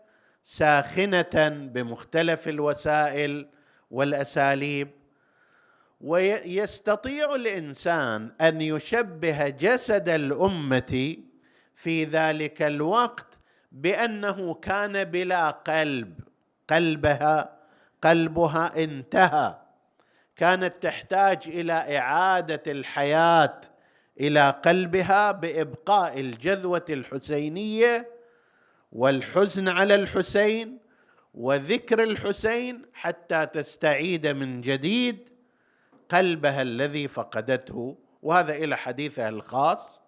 ساخنة 0.44 1.50
بمختلف 1.74 2.48
الوسائل 2.48 3.50
والأساليب 3.92 4.99
ويستطيع 6.02 7.36
الإنسان 7.36 8.32
أن 8.42 8.62
يشبه 8.62 9.50
جسد 9.50 10.10
الأمة 10.10 11.18
في 11.76 12.04
ذلك 12.04 12.62
الوقت 12.62 13.38
بأنه 13.72 14.54
كان 14.54 15.04
بلا 15.04 15.50
قلب. 15.50 16.20
قلبها 16.70 17.60
قلبها 18.02 18.84
انتهى. 18.84 19.58
كانت 20.36 20.74
تحتاج 20.82 21.38
إلى 21.48 21.98
إعادة 21.98 22.72
الحياة 22.72 23.62
إلى 24.20 24.50
قلبها 24.50 25.32
بإبقاء 25.32 26.20
الجذوة 26.20 26.86
الحسينية 26.90 28.10
والحزن 28.92 29.68
على 29.68 29.96
الحسين 29.96 30.80
وذكر 31.34 32.04
الحسين 32.04 32.86
حتى 32.94 33.46
تستعيد 33.46 34.28
من 34.28 34.62
جديد. 34.62 35.30
قلبها 36.10 36.62
الذي 36.62 37.08
فقدته 37.08 37.98
وهذا 38.22 38.54
إلى 38.54 38.78
حديثها 38.78 39.30
الخاص. 39.30 40.00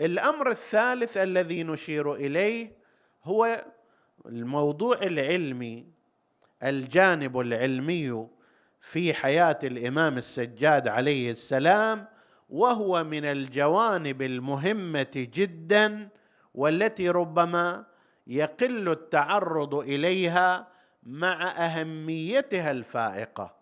الأمر 0.00 0.50
الثالث 0.50 1.16
الذي 1.16 1.62
نشير 1.62 2.14
إليه 2.14 2.76
هو 3.24 3.64
الموضوع 4.26 4.98
العلمي 5.02 5.86
الجانب 6.62 7.40
العلمي 7.40 8.26
في 8.80 9.14
حياة 9.14 9.58
الإمام 9.64 10.18
السجاد 10.18 10.88
عليه 10.88 11.30
السلام 11.30 12.06
وهو 12.50 13.04
من 13.04 13.24
الجوانب 13.24 14.22
المهمة 14.22 15.12
جدا 15.14 16.08
والتي 16.54 17.08
ربما 17.10 17.86
يقل 18.26 18.88
التعرض 18.88 19.74
إليها 19.74 20.68
مع 21.02 21.50
أهميتها 21.50 22.70
الفائقة. 22.70 23.61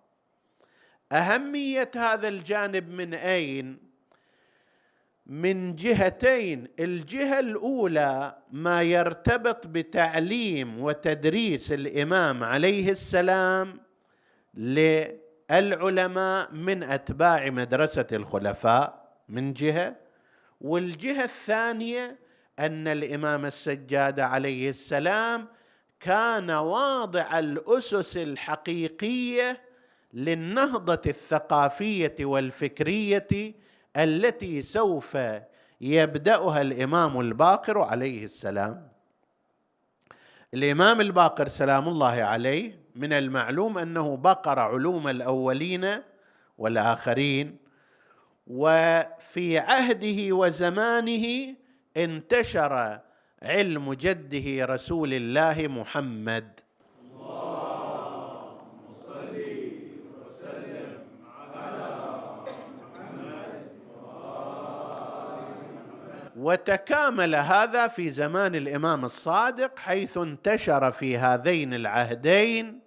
أهمية 1.13 1.91
هذا 1.97 2.29
الجانب 2.29 2.91
من 2.91 3.15
أين؟ 3.15 3.79
من 5.27 5.77
جهتين. 5.77 6.69
الجهة 6.81 7.41
الأولى 7.41 8.37
ما 8.53 8.83
يرتبط 8.83 9.67
بتعليم 9.67 10.81
وتدريس 10.83 11.73
الإمام 11.73 12.45
عليه 12.45 12.91
السلام 12.91 13.81
للعلماء 14.55 16.53
من 16.53 16.83
أتباع 16.83 17.51
مدرسة 17.51 18.07
الخلفاء 18.13 19.13
من 19.29 19.53
جهة. 19.53 19.97
والجهة 20.61 21.25
الثانية 21.25 22.19
أن 22.59 22.89
الإمام 22.89 23.45
السجاد 23.47 24.21
عليه 24.21 24.71
السلام 24.71 25.49
كان 26.01 26.51
واضع 26.51 27.39
الأسس 27.39 28.17
الحقيقية 28.17 29.70
للنهضة 30.15 31.03
الثقافية 31.07 32.15
والفكرية 32.21 33.55
التي 33.97 34.63
سوف 34.63 35.19
يبدأها 35.81 36.61
الإمام 36.61 37.21
الباقر 37.21 37.83
عليه 37.83 38.25
السلام. 38.25 38.89
الإمام 40.55 41.01
الباقر 41.01 41.49
سلام 41.49 41.89
الله 41.89 42.23
عليه 42.23 42.81
من 42.97 43.13
المعلوم 43.13 43.79
أنه 43.79 44.17
بقر 44.17 44.59
علوم 44.59 45.09
الأولين 45.09 46.03
والآخرين 46.59 47.57
وفي 48.47 49.59
عهده 49.59 50.37
وزمانه 50.37 51.55
انتشر 51.97 53.01
علم 53.43 53.95
جده 53.95 54.65
رسول 54.65 55.15
الله 55.15 55.69
محمد. 55.69 56.61
وتكامل 66.41 67.35
هذا 67.35 67.89
في 67.89 68.11
زمان 68.11 68.55
الإمام 68.55 69.05
الصادق 69.05 69.79
حيث 69.79 70.17
انتشر 70.19 70.93
في 70.93 71.19
هذين 71.19 71.75
العهدين 71.75 72.81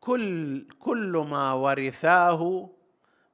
كل 0.00 0.66
كل 0.78 1.26
ما 1.30 1.52
ورثاه 1.52 2.70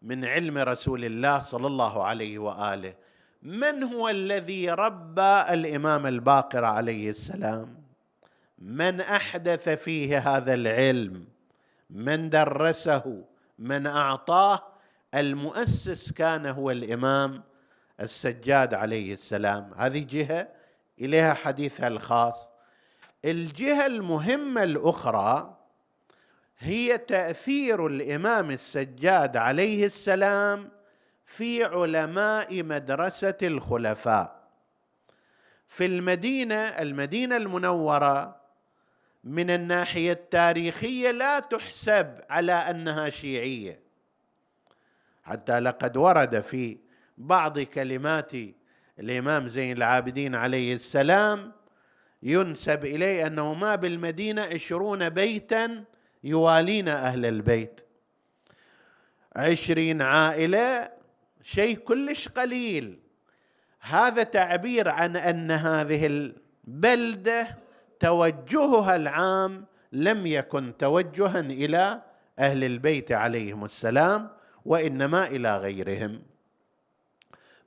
من 0.03 0.25
علم 0.25 0.59
رسول 0.59 1.05
الله 1.05 1.41
صلى 1.41 1.67
الله 1.67 2.05
عليه 2.05 2.39
وآله. 2.39 2.95
من 3.43 3.83
هو 3.83 4.09
الذي 4.09 4.71
ربى 4.71 5.43
الإمام 5.51 6.07
الباقر 6.07 6.65
عليه 6.65 7.11
السلام؟ 7.11 7.83
من 8.59 9.01
أحدث 9.01 9.69
فيه 9.69 10.19
هذا 10.19 10.55
العلم؟ 10.55 11.25
من 11.91 12.31
درسه؟ 12.31 13.25
من 13.59 13.87
أعطاه؟ 13.87 14.68
المؤسس 15.15 16.13
كان 16.13 16.47
هو 16.47 16.71
الإمام 16.71 17.43
السجاد 18.01 18.75
عليه 18.75 19.13
السلام. 19.13 19.75
هذه 19.77 20.07
جهة 20.11 20.49
إليها 21.01 21.35
حديثها 21.35 21.89
الخاص. 21.89 22.49
الجهة 23.25 23.87
المهمة 23.87 24.63
الأخرى 24.63 25.57
هي 26.59 26.99
تأثير 26.99 27.87
الإمام 27.87 28.51
السجاد 28.51 29.37
عليه 29.37 29.87
السلام 29.87 30.71
في 31.25 31.65
علماء 31.65 32.63
مدرسة 32.63 33.37
الخلفاء. 33.43 34.49
في 35.69 35.87
المدينة 35.87 36.55
المدينة 36.55 37.37
المنورة 37.37 38.37
من 39.25 39.51
الناحية 39.51 40.13
التاريخية 40.13 41.11
لا 41.11 41.41
تحسب 41.41 42.21
على 42.31 42.53
أنها 42.53 43.11
شيعية. 43.11 43.88
حتى 45.29 45.59
لقد 45.59 45.97
ورد 45.97 46.41
في 46.41 46.79
بعض 47.19 47.59
كلمات 47.59 48.33
الإمام 48.99 49.49
زين 49.49 49.77
العابدين 49.77 50.35
عليه 50.35 50.75
السلام 50.75 51.53
ينسب 52.23 52.85
إليه 52.85 53.27
أنه 53.27 53.55
ما 53.55 53.75
بالمدينة 53.75 54.43
عشرون 54.43 55.09
بيتا 55.09 55.85
يوالين 56.25 56.89
أهل 56.89 57.27
البيت. 57.27 57.81
عشرين 59.37 60.03
عائلة 60.03 60.91
شيء 61.43 61.79
كلش 61.79 62.29
قليل. 62.29 62.99
هذا 63.81 64.23
تعبير 64.23 64.89
عن 64.89 65.17
أن 65.17 65.51
هذه 65.51 66.07
البلدة 66.07 67.59
توجهها 68.01 68.97
العام 68.97 69.65
لم 69.93 70.27
يكن 70.27 70.77
توجها 70.79 71.41
إلى 71.41 72.03
أهل 72.39 72.65
البيت 72.65 73.13
عليهم 73.13 73.65
السلام. 73.65 74.38
وإنما 74.69 75.27
إلى 75.27 75.59
غيرهم. 75.59 76.23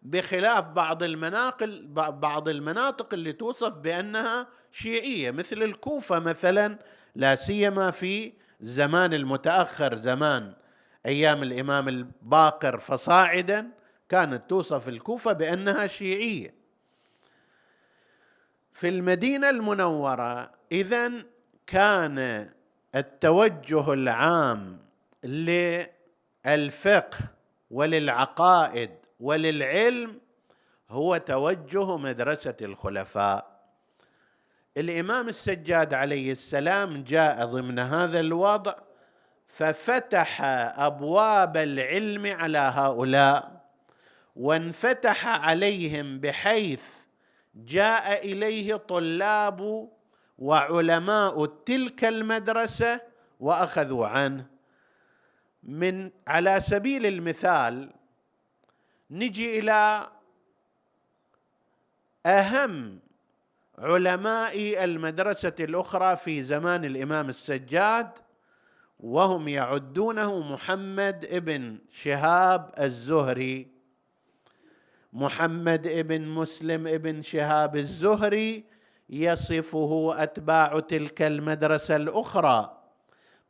بخلاف 0.04 0.66
بعض 0.66 1.04
المناقل 1.04 1.88
بعض 2.12 2.50
المناطق 2.50 3.14
اللي 3.14 3.34
توصف 3.34 3.74
بأنها 3.74 4.48
شيعية 4.72 5.32
مثل 5.32 5.64
الكوفة 5.64 6.20
مثلا 6.20 6.78
لا 7.16 7.36
سيما 7.36 7.92
في 7.92 8.34
الزمان 8.62 9.14
المتأخر 9.14 9.98
زمان 9.98 10.54
أيام 11.06 11.44
الإمام 11.44 11.88
الباقر 11.88 12.80
فصاعدا 12.80 13.70
كانت 14.10 14.50
توصف 14.50 14.88
الكوفة 14.88 15.34
بأنها 15.34 15.88
شيعية. 15.88 16.54
في 18.74 18.90
المدينة 18.90 19.50
المنورة 19.50 20.52
اذا 20.72 21.12
كان 21.68 22.50
التوجه 22.96 23.94
العام 23.94 24.80
للفقه 26.46 27.18
وللعقائد 27.72 28.92
وللعلم 29.20 30.20
هو 30.90 31.18
توجه 31.18 31.98
مدرسة 31.98 32.56
الخلفاء. 32.62 33.52
الإمام 34.78 35.28
السجاد 35.28 35.94
عليه 35.94 36.32
السلام 36.32 37.04
جاء 37.04 37.46
ضمن 37.46 37.80
هذا 37.80 38.20
الوضع 38.20 38.74
ففتح 39.48 40.42
أبواب 40.80 41.58
العلم 41.58 42.26
على 42.26 42.58
هؤلاء 42.58 43.62
وانفتح 44.36 45.28
عليهم 45.28 46.20
بحيث 46.20 46.84
جاء 47.56 48.26
إليه 48.32 48.76
طلاب 48.76 49.90
وعلماء 50.38 51.46
تلك 51.46 52.06
المدرسة 52.06 53.02
وأخذوا 53.40 54.08
عنه. 54.08 54.51
من 55.63 56.12
على 56.28 56.62
سبيل 56.62 57.06
المثال 57.06 57.93
نجي 59.12 59.60
إلى 59.60 60.08
أهم 62.26 63.00
علماء 63.78 64.84
المدرسة 64.84 65.54
الأخرى 65.60 66.17
في 66.17 66.41
زمان 66.41 66.86
الإمام 66.86 67.30
السجاد 67.30 68.10
وهم 69.00 69.47
يعدونه 69.47 70.39
محمد 70.39 71.26
ابن 71.32 71.78
شهاب 71.91 72.74
الزهري. 72.80 73.67
محمد 75.13 75.88
ابن 75.88 76.21
مسلم 76.21 76.88
ابن 76.88 77.21
شهاب 77.21 77.76
الزهري 77.76 78.63
يصفه 79.10 80.13
أتباع 80.24 80.80
تلك 80.80 81.21
المدرسة 81.21 81.95
الأخرى. 81.95 82.81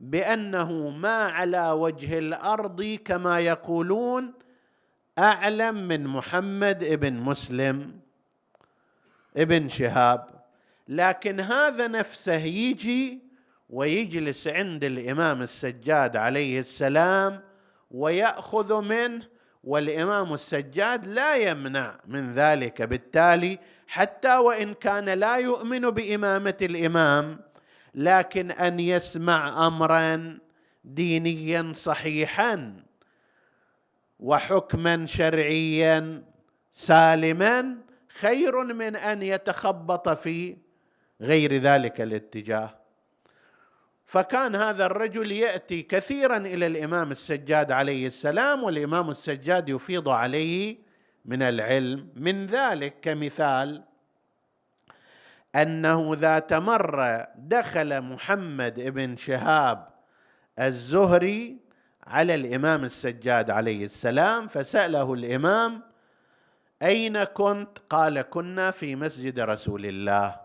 بأنه 0.02 0.90
ما 0.90 1.26
على 1.26 1.70
وجه 1.70 2.20
الأرض 2.20 3.00
كما 3.06 3.40
يقولون 3.40 4.34
أعلم 5.20 5.88
من 5.88 6.08
محمد 6.08 6.84
ابن 6.84 7.14
مسلم 7.14 8.00
ابن 9.38 9.68
شهاب. 9.68 10.28
لكن 10.88 11.40
هذا 11.40 11.88
نفسه 11.88 12.44
يجي 12.44 13.20
ويجلس 13.70 14.48
عند 14.48 14.84
الإمام 14.84 15.42
السجاد 15.42 16.16
عليه 16.16 16.60
السلام 16.60 17.42
ويأخذ 17.92 18.82
منه 18.82 19.28
والإمام 19.64 20.34
السجاد 20.34 21.08
لا 21.08 21.36
يمنع 21.36 22.00
من 22.08 22.34
ذلك 22.34 22.82
بالتالي 22.82 23.60
حتى 23.88 24.38
وإن 24.38 24.74
كان 24.74 25.10
لا 25.10 25.36
يؤمن 25.38 25.90
بإمامة 25.90 26.58
الإمام. 26.62 27.51
لكن 27.96 28.52
أن 28.52 28.80
يسمع 28.80 29.68
امرا 29.68 30.40
دينيا 30.84 31.74
صحيحا 31.76 32.84
وحكما 34.20 35.06
شرعيا 35.06 36.24
سالما 36.74 37.78
خير 38.20 38.64
من 38.64 38.96
أن 38.96 39.24
يتخبط 39.24 40.10
في 40.10 40.58
غير 41.22 41.54
ذلك 41.54 42.02
الاتجاه. 42.02 42.78
فكان 44.06 44.56
هذا 44.56 44.86
الرجل 44.86 45.32
يأتي 45.32 45.82
كثيرا 45.82 46.38
إلى 46.38 46.66
الإمام 46.66 47.12
السجاد 47.12 47.72
عليه 47.72 48.08
السلام 48.08 48.64
والإمام 48.64 49.10
السجاد 49.10 49.70
يفيض 49.70 50.10
عليه 50.10 50.78
من 51.26 51.42
العلم. 51.42 52.10
من 52.16 52.46
ذلك 52.46 53.00
كمثال 53.02 53.84
أنه 55.56 56.12
ذات 56.16 56.54
مره 56.54 57.28
دخل 57.36 58.02
محمد 58.02 58.80
بن 58.80 59.16
شهاب 59.16 59.88
الزهري 60.60 61.58
على 62.08 62.36
الإمام 62.36 62.84
السجاد 62.84 63.50
عليه 63.50 63.86
السلام 63.86 64.48
فسأله 64.48 65.14
الإمام 65.14 65.82
أين 66.82 67.24
كنت؟ 67.24 67.78
قال 67.90 68.22
كنا 68.22 68.72
في 68.72 68.96
مسجد 68.96 69.40
رسول 69.40 69.86
الله. 69.86 70.36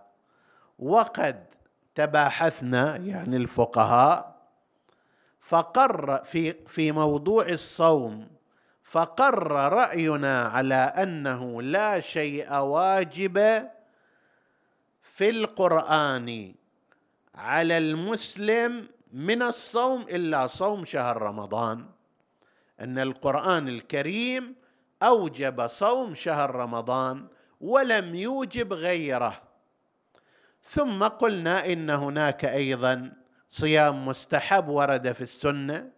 وقد 0.79 1.45
تباحثنا 1.95 2.97
يعني 2.97 3.37
الفقهاء 3.37 4.37
فقر 5.41 6.25
في 6.25 6.53
في 6.67 6.93
موضوع 6.93 7.49
الصوم 7.49 8.29
فقر 8.83 9.49
رأينا 9.73 10.43
على 10.43 10.75
أنه 10.75 11.63
لا 11.63 12.01
شيء 12.01 12.55
واجب 12.55 13.67
في 15.17 15.31
القرآن 15.31 16.55
على 17.35 17.79
المسلم 17.79 18.89
من 19.13 19.43
الصوم 19.43 20.01
إلا 20.03 20.47
صوم 20.47 20.85
شهر 20.85 21.23
رمضان. 21.23 21.87
إن 22.81 22.99
القرآن 22.99 23.69
الكريم 23.69 24.55
أوجب 25.03 25.67
صوم 25.67 26.15
شهر 26.15 26.55
رمضان 26.55 27.27
ولم 27.61 28.15
يوجب 28.15 28.73
غيره. 28.73 29.43
ثم 30.63 31.03
قلنا 31.03 31.67
إن 31.73 31.91
هناك 31.91 32.45
أيضا 32.45 33.13
صيام 33.51 34.07
مستحب 34.07 34.69
ورد 34.69 35.13
في 35.13 35.21
السنة. 35.21 35.91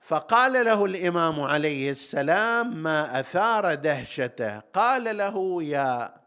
فقال 0.00 0.52
له 0.64 0.84
الإمام 0.84 1.40
عليه 1.40 1.90
السلام 1.90 2.82
ما 2.82 3.20
أثار 3.20 3.74
دهشته. 3.74 4.58
قال 4.58 5.16
له 5.16 5.62
يا 5.62 6.19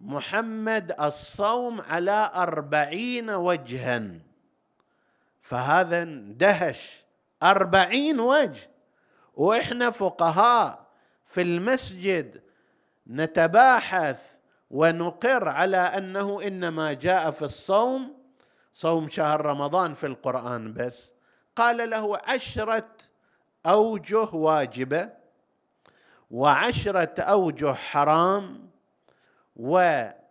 محمد 0.00 1.00
الصوم 1.00 1.80
على 1.80 2.30
أربعين 2.34 3.30
وجها. 3.30 4.02
فهذا 5.40 6.02
اندهش. 6.02 7.04
أربعين 7.42 8.20
وجه. 8.20 8.70
وإحنا 9.34 9.90
فقهاء 9.90 10.86
في 11.26 11.42
المسجد 11.42 12.42
نتباحث 13.06 14.20
ونقر 14.70 15.48
على 15.48 15.76
أنه 15.76 16.42
إنما 16.42 16.92
جاء 16.92 17.30
في 17.30 17.42
الصوم 17.42 18.16
صوم 18.74 19.08
شهر 19.08 19.46
رمضان 19.46 19.94
في 19.94 20.06
القرآن 20.06 20.72
بس. 20.72 21.12
قال 21.56 21.90
له 21.90 22.18
عشرة 22.24 22.88
أوجه 23.66 24.34
واجبة 24.34 25.10
وعشرة 26.30 27.20
أوجه 27.20 27.72
حرام 27.72 28.70
وأربعة 29.56 30.22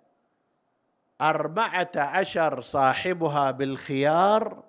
عشر 1.95 2.61
صاحبها 2.61 3.51
بالخيار 3.51 4.63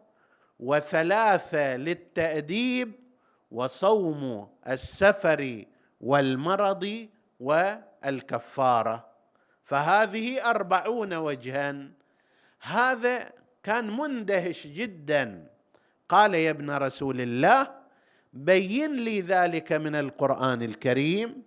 وثلاثة 0.61 1.77
للتأديب 1.77 2.93
وصوم 3.51 4.49
السفر 4.69 5.65
والمرض 6.01 7.09
والكفارة. 7.41 9.07
فهذه 9.65 10.51
أربعون 10.51 11.15
وجها. 11.15 11.89
هذا 12.61 13.31
كان 13.63 13.91
مندهش 13.91 14.67
جدا. 14.67 15.47
قال 16.09 16.35
يا 16.35 16.51
ابن 16.51 16.71
رسول 16.71 17.21
الله 17.21 17.71
بين 18.33 18.97
لي 18.97 19.21
ذلك 19.21 19.73
من 19.73 19.95
القرآن 19.95 20.63
الكريم. 20.63 21.43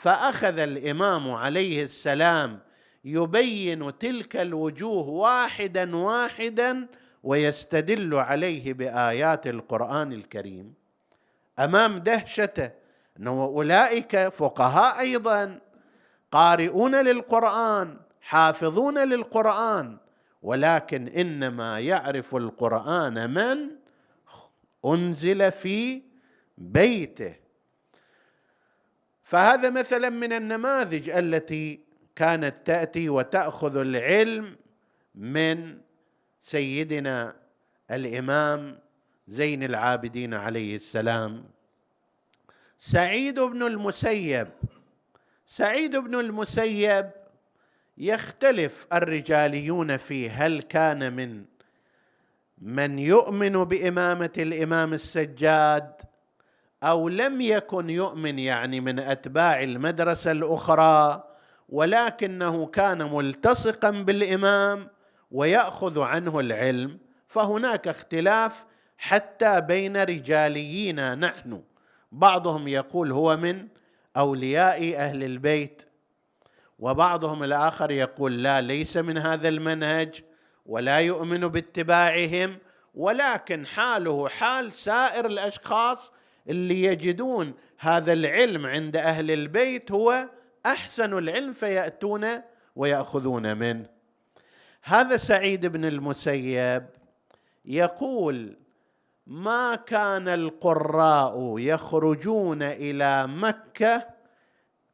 فأخذ 0.00 0.58
الإمام 0.58 1.30
عليه 1.30 1.84
السلام 1.84 2.60
يبين 3.04 3.98
تلك 3.98 4.36
الوجوه 4.36 5.08
واحدا 5.08 5.96
واحدا 5.96 6.86
ويستدل 7.24 8.14
عليه 8.14 8.72
بآيات 8.72 9.46
القرآن 9.46 10.12
الكريم. 10.12 10.74
أمام 11.58 11.98
دهشته 11.98 12.70
انه 13.18 13.30
أولئك 13.44 14.28
فقهاء 14.28 15.00
أيضا 15.00 15.60
قارئون 16.30 16.94
للقرآن 16.94 17.96
حافظون 18.20 18.98
للقرآن 18.98 19.96
ولكن 20.42 21.08
إنما 21.08 21.80
يعرف 21.80 22.36
القرآن 22.36 23.34
من 23.34 23.70
أنزل 24.84 25.52
في 25.52 26.02
بيته. 26.58 27.39
فهذا 29.30 29.70
مثلا 29.70 30.08
من 30.08 30.32
النماذج 30.32 31.10
التي 31.10 31.80
كانت 32.16 32.54
تأتي 32.64 33.08
وتأخذ 33.08 33.76
العلم 33.76 34.56
من 35.14 35.78
سيدنا 36.42 37.36
الإمام 37.90 38.78
زين 39.28 39.62
العابدين 39.62 40.34
عليه 40.34 40.76
السلام. 40.76 41.44
سعيد 42.78 43.40
بن 43.40 43.62
المسيب 43.62 44.48
سعيد 45.46 45.96
بن 45.96 46.14
المسيب 46.14 47.10
يختلف 47.98 48.86
الرجاليون 48.92 49.96
فيه 49.96 50.46
هل 50.46 50.62
كان 50.62 51.12
من 51.12 51.44
من 52.58 52.98
يؤمن 52.98 53.64
بإمامة 53.64 54.32
الإمام 54.38 54.92
السجاد 54.92 56.09
أو 56.82 57.08
لم 57.08 57.40
يكن 57.40 57.90
يؤمن 57.90 58.38
يعني 58.38 58.80
من 58.80 58.98
أتباع 58.98 59.62
المدرسة 59.62 60.30
الأخرى 60.32 61.24
ولكنه 61.68 62.66
كان 62.66 63.12
ملتصقا 63.12 63.90
بالإمام 63.90 64.88
ويأخذ 65.30 66.00
عنه 66.00 66.40
العلم 66.40 66.98
فهناك 67.28 67.88
اختلاف 67.88 68.64
حتى 68.98 69.60
بين 69.60 69.96
رجاليين 69.96 71.18
نحن. 71.18 71.62
بعضهم 72.12 72.68
يقول 72.68 73.12
هو 73.12 73.36
من 73.36 73.68
أولياء 74.16 74.96
أهل 74.96 75.24
البيت 75.24 75.82
وبعضهم 76.78 77.42
الآخر 77.42 77.90
يقول 77.90 78.42
لا 78.42 78.60
ليس 78.60 78.96
من 78.96 79.18
هذا 79.18 79.48
المنهج 79.48 80.22
ولا 80.66 80.98
يؤمن 80.98 81.48
باتباعهم 81.48 82.58
ولكن 82.94 83.66
حاله 83.66 84.28
حال 84.28 84.72
سائر 84.72 85.26
الأشخاص 85.26 86.12
اللي 86.50 86.82
يجدون 86.82 87.54
هذا 87.78 88.12
العلم 88.12 88.66
عند 88.66 88.96
أهل 88.96 89.30
البيت 89.30 89.92
هو 89.92 90.28
أحسن 90.66 91.18
العلم 91.18 91.52
فيأتون 91.52 92.26
ويأخذون 92.76 93.56
منه. 93.56 93.86
هذا 94.82 95.16
سعيد 95.16 95.66
بن 95.66 95.84
المسيب 95.84 96.86
يقول 97.64 98.56
ما 99.26 99.74
كان 99.74 100.28
القراء 100.28 101.58
يخرجون 101.58 102.62
إلى 102.62 103.26
مكة 103.26 104.06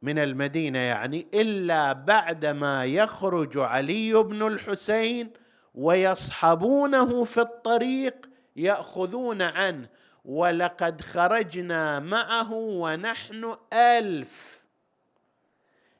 من 0.01 0.19
المدينة 0.19 0.79
يعني 0.79 1.27
إلا 1.33 1.93
بعدما 1.93 2.85
يخرج 2.85 3.57
علي 3.57 4.13
بن 4.13 4.47
الحسين 4.47 5.29
ويصحبونه 5.75 7.23
في 7.23 7.41
الطريق 7.41 8.29
يأخذون 8.55 9.41
عنه 9.41 9.87
ولقد 10.27 11.01
خرجنا 11.01 11.99
معه 11.99 12.53
ونحن 12.53 13.55
ألف. 13.73 14.61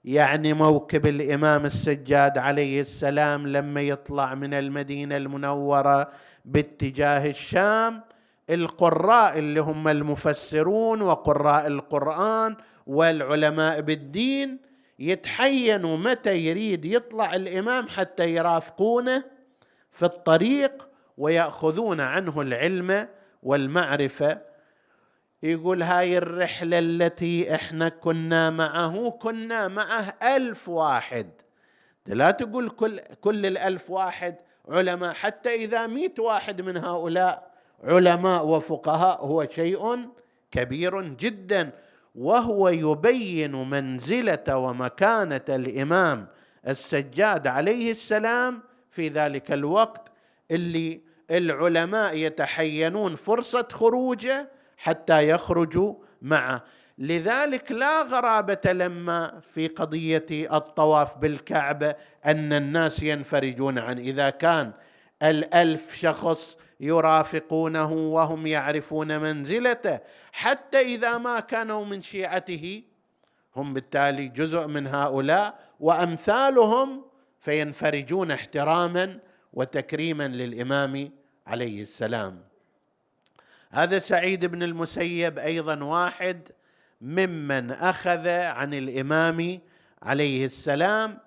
يعني 0.06 0.54
موكب 0.54 1.06
الإمام 1.06 1.66
السجاد 1.66 2.38
عليه 2.38 2.82
السلام 2.82 3.48
لما 3.48 3.82
يطلع 3.82 4.36
من 4.36 4.54
المدينة 4.54 5.18
المنورة 5.18 6.12
باتجاه 6.46 7.30
الشام 7.30 8.02
القراء 8.50 9.40
اللي 9.40 9.60
هم 9.60 9.88
المفسرون 9.88 11.02
وقراء 11.02 11.68
القرآن 11.68 12.56
والعلماء 12.88 13.82
بالدين 13.82 14.60
يتحينوا 15.00 15.98
متى 15.98 16.38
يريد 16.38 16.86
يطلع 16.86 17.36
الإمام 17.36 17.88
حتى 17.88 18.34
يرافقونه 18.36 19.24
في 19.92 20.06
الطريق 20.06 20.88
ويأخذون 21.18 22.02
عنه 22.02 22.42
العلم 22.42 23.08
والمعرفة. 23.44 24.42
يقول 25.44 25.84
هاي 25.84 26.18
الرحلة 26.18 26.80
التي 26.80 27.56
إحنا 27.56 27.90
كنا 27.90 28.50
معه 28.50 29.10
كنا 29.10 29.68
معه 29.68 30.14
ألف 30.24 30.70
واحد. 30.70 31.30
لا 32.08 32.32
تقول 32.32 32.70
كل, 32.70 33.00
كل 33.00 33.46
الألف 33.46 33.90
واحد 33.90 34.36
علماء 34.70 35.14
حتى 35.14 35.56
إذا 35.56 35.88
مئة 35.88 36.22
واحد 36.22 36.62
من 36.62 36.78
هؤلاء 36.78 37.52
علماء 37.84 38.46
وفقهاء 38.46 39.26
هو 39.26 39.48
شيء 39.50 40.10
كبير 40.52 41.02
جدا. 41.02 41.72
وهو 42.16 42.70
يبين 42.70 43.52
منزلة 43.70 44.58
ومكانة 44.58 45.42
الإمام 45.50 46.28
السجاد 46.68 47.48
عليه 47.48 47.92
السلام 47.92 48.64
في 48.90 49.08
ذلك 49.08 49.52
الوقت 49.52 50.12
اللي 50.52 51.02
العلماء 51.32 52.16
يتحينون 52.16 53.16
فرصة 53.16 53.68
خروجه 53.72 54.50
حتى 54.78 55.30
يخرجوا 55.30 55.96
معه. 56.22 56.64
لذلك 56.98 57.72
لا 57.72 58.02
غرابة 58.02 58.74
لما 58.74 59.42
في 59.54 59.68
قضية 59.68 60.26
الطواف 60.32 61.18
بالكعبة 61.18 61.96
أن 62.26 62.54
الناس 62.54 63.04
ينفرجون 63.04 63.80
عنه. 63.80 64.02
إذا 64.02 64.30
كان 64.30 64.72
الألف 65.24 65.96
شخص 65.96 66.58
يرافقونه 66.80 67.92
وهم 67.92 68.48
يعرفون 68.48 69.20
منزلته 69.20 70.00
حتى 70.32 70.82
إذا 70.82 71.18
ما 71.18 71.40
كانوا 71.40 71.86
من 71.86 72.02
شيعته 72.02 72.84
هم 73.56 73.74
بالتالي 73.74 74.28
جزء 74.28 74.68
من 74.68 74.88
هؤلاء 74.88 75.60
وأمثالهم 75.80 77.06
فينفرجون 77.40 78.32
احتراما 78.32 79.20
وتكريما 79.54 80.28
للإمام 80.28 81.12
عليه 81.48 81.84
السلام. 81.84 82.44
هذا 83.72 84.00
سعيد 84.00 84.46
بن 84.46 84.64
المسيب 84.64 85.40
أيضا 85.40 85.84
واحد 85.84 86.50
ممن 87.02 87.72
أخذ 87.72 88.30
عن 88.30 88.74
الإمام 88.74 89.60
عليه 90.04 90.46
السلام 90.46 91.18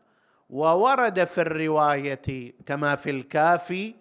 وورد 0.51 1.25
في 1.25 1.41
الرواية 1.41 2.53
كما 2.67 2.97
في 2.97 3.11
الكافي 3.11 3.95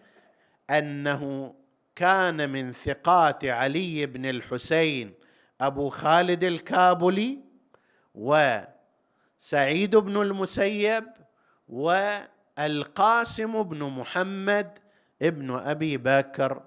أنه 0.69 1.53
كان 1.95 2.49
من 2.49 2.71
ثقات 2.71 3.45
علي 3.45 4.05
بن 4.05 4.25
الحسين 4.25 5.13
أبو 5.61 5.89
خالد 5.89 6.43
الكابلي 6.43 7.39
وسعيد 8.15 9.95
بن 9.95 10.21
المسيب 10.21 11.03
والقاسم 11.69 13.63
بن 13.63 13.83
محمد 13.83 14.79
ابن 15.21 15.55
أبي 15.55 15.97
بكر. 15.97 16.61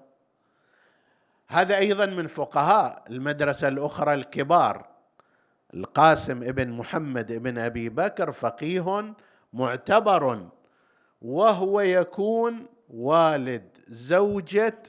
هذا 1.47 1.77
أيضا 1.77 2.05
من 2.05 2.27
فقهاء 2.27 3.03
المدرسة 3.09 3.67
الأخرى 3.67 4.13
الكبار. 4.13 4.85
القاسم 5.73 6.43
ابن 6.43 6.69
محمد 6.69 7.31
ابن 7.31 7.57
أبي 7.57 7.89
بكر 7.89 8.31
فقيه 8.31 9.13
معتبر 9.53 10.47
وهو 11.21 11.81
يكون 11.81 12.65
والد 12.89 13.77
زوجة 13.87 14.83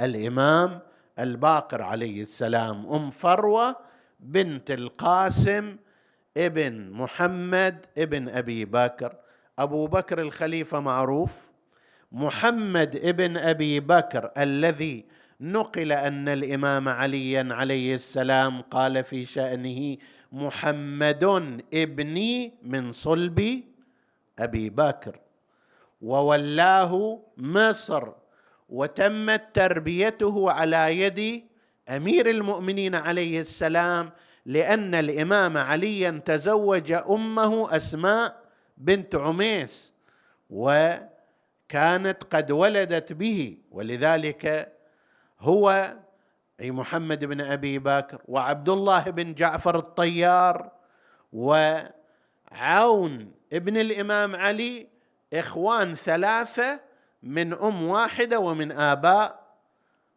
الإمام 0.00 0.80
الباقر 1.18 1.82
عليه 1.82 2.22
السلام 2.22 2.92
أم 2.92 3.10
فروة 3.10 3.76
بنت 4.20 4.70
القاسم 4.70 5.76
ابن 6.36 6.90
محمد 6.90 7.86
ابن 7.98 8.28
أبي 8.28 8.64
بكر. 8.64 9.16
أبو 9.58 9.86
بكر 9.86 10.20
الخليفة 10.20 10.80
معروف. 10.80 11.30
محمد 12.12 12.96
ابن 12.96 13.36
أبي 13.36 13.80
بكر 13.80 14.30
الذي 14.38 15.04
نقل 15.40 15.92
أن 15.92 16.28
الإمام 16.28 16.88
عليا 16.88 17.48
عليه 17.50 17.94
السلام 17.94 18.60
قال 18.60 19.04
في 19.04 19.24
شأنه 19.24 19.96
محمد 20.32 21.24
ابني 21.74 22.54
من 22.62 22.92
صلب 22.92 23.62
أبي 24.38 24.70
بكر. 24.70 25.20
وولاه 26.02 27.22
مصر 27.36 28.08
وتمت 28.68 29.42
تربيته 29.54 30.50
على 30.50 30.98
يد 31.00 31.44
أمير 31.88 32.30
المؤمنين 32.30 32.94
عليه 32.94 33.40
السلام 33.40 34.10
لأن 34.46 34.94
الإمام 34.94 35.56
عليا 35.56 36.22
تزوج 36.24 36.92
أمه 36.92 37.76
أسماء 37.76 38.42
بنت 38.76 39.14
عميس 39.14 39.92
وكانت 41.72 42.24
قد 42.24 42.50
ولدت 42.50 43.12
به 43.12 43.58
ولذلك 43.70 44.72
هو 45.40 45.94
أي 46.60 46.70
محمد 46.70 47.24
بن 47.24 47.40
أبي 47.40 47.78
بكر 47.78 48.22
وعبد 48.28 48.68
الله 48.68 49.00
بن 49.00 49.34
جعفر 49.34 49.78
الطيار 49.78 50.72
وعون 51.32 53.32
ابن 53.52 53.76
الإمام 53.76 54.36
علي 54.36 54.88
إخوان 55.32 55.94
ثلاثة 55.94 56.80
من 57.22 57.54
أم 57.54 57.82
واحدة 57.82 58.38
ومن 58.38 58.72
آباء 58.72 59.42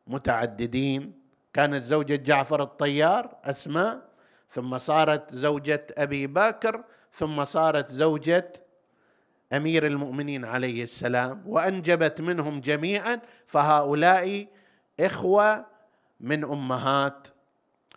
متعددين. 0.07 1.13
كانت 1.53 1.83
زوجة 1.83 2.15
جعفر 2.15 2.63
الطيار 2.63 3.37
أسماء 3.43 4.01
ثم 4.49 4.77
صارت 4.77 5.35
زوجة 5.35 5.87
أبي 5.97 6.27
بكر 6.27 6.83
ثم 7.11 7.45
صارت 7.45 7.91
زوجة 7.91 8.64
أمير 9.57 9.87
المؤمنين 9.87 10.45
عليه 10.45 10.83
السلام 10.83 11.43
وأنجبت 11.47 12.21
منهم 12.21 12.61
جميعا 12.61 13.19
فهؤلاء 13.47 14.47
إخوة 14.99 15.65
من 16.19 16.43
أمهات 16.43 17.27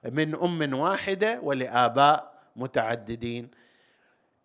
من 0.05 0.35
أم 0.35 0.75
واحدة 0.75 1.41
ولآباء 1.43 2.33
متعددين. 2.57 3.51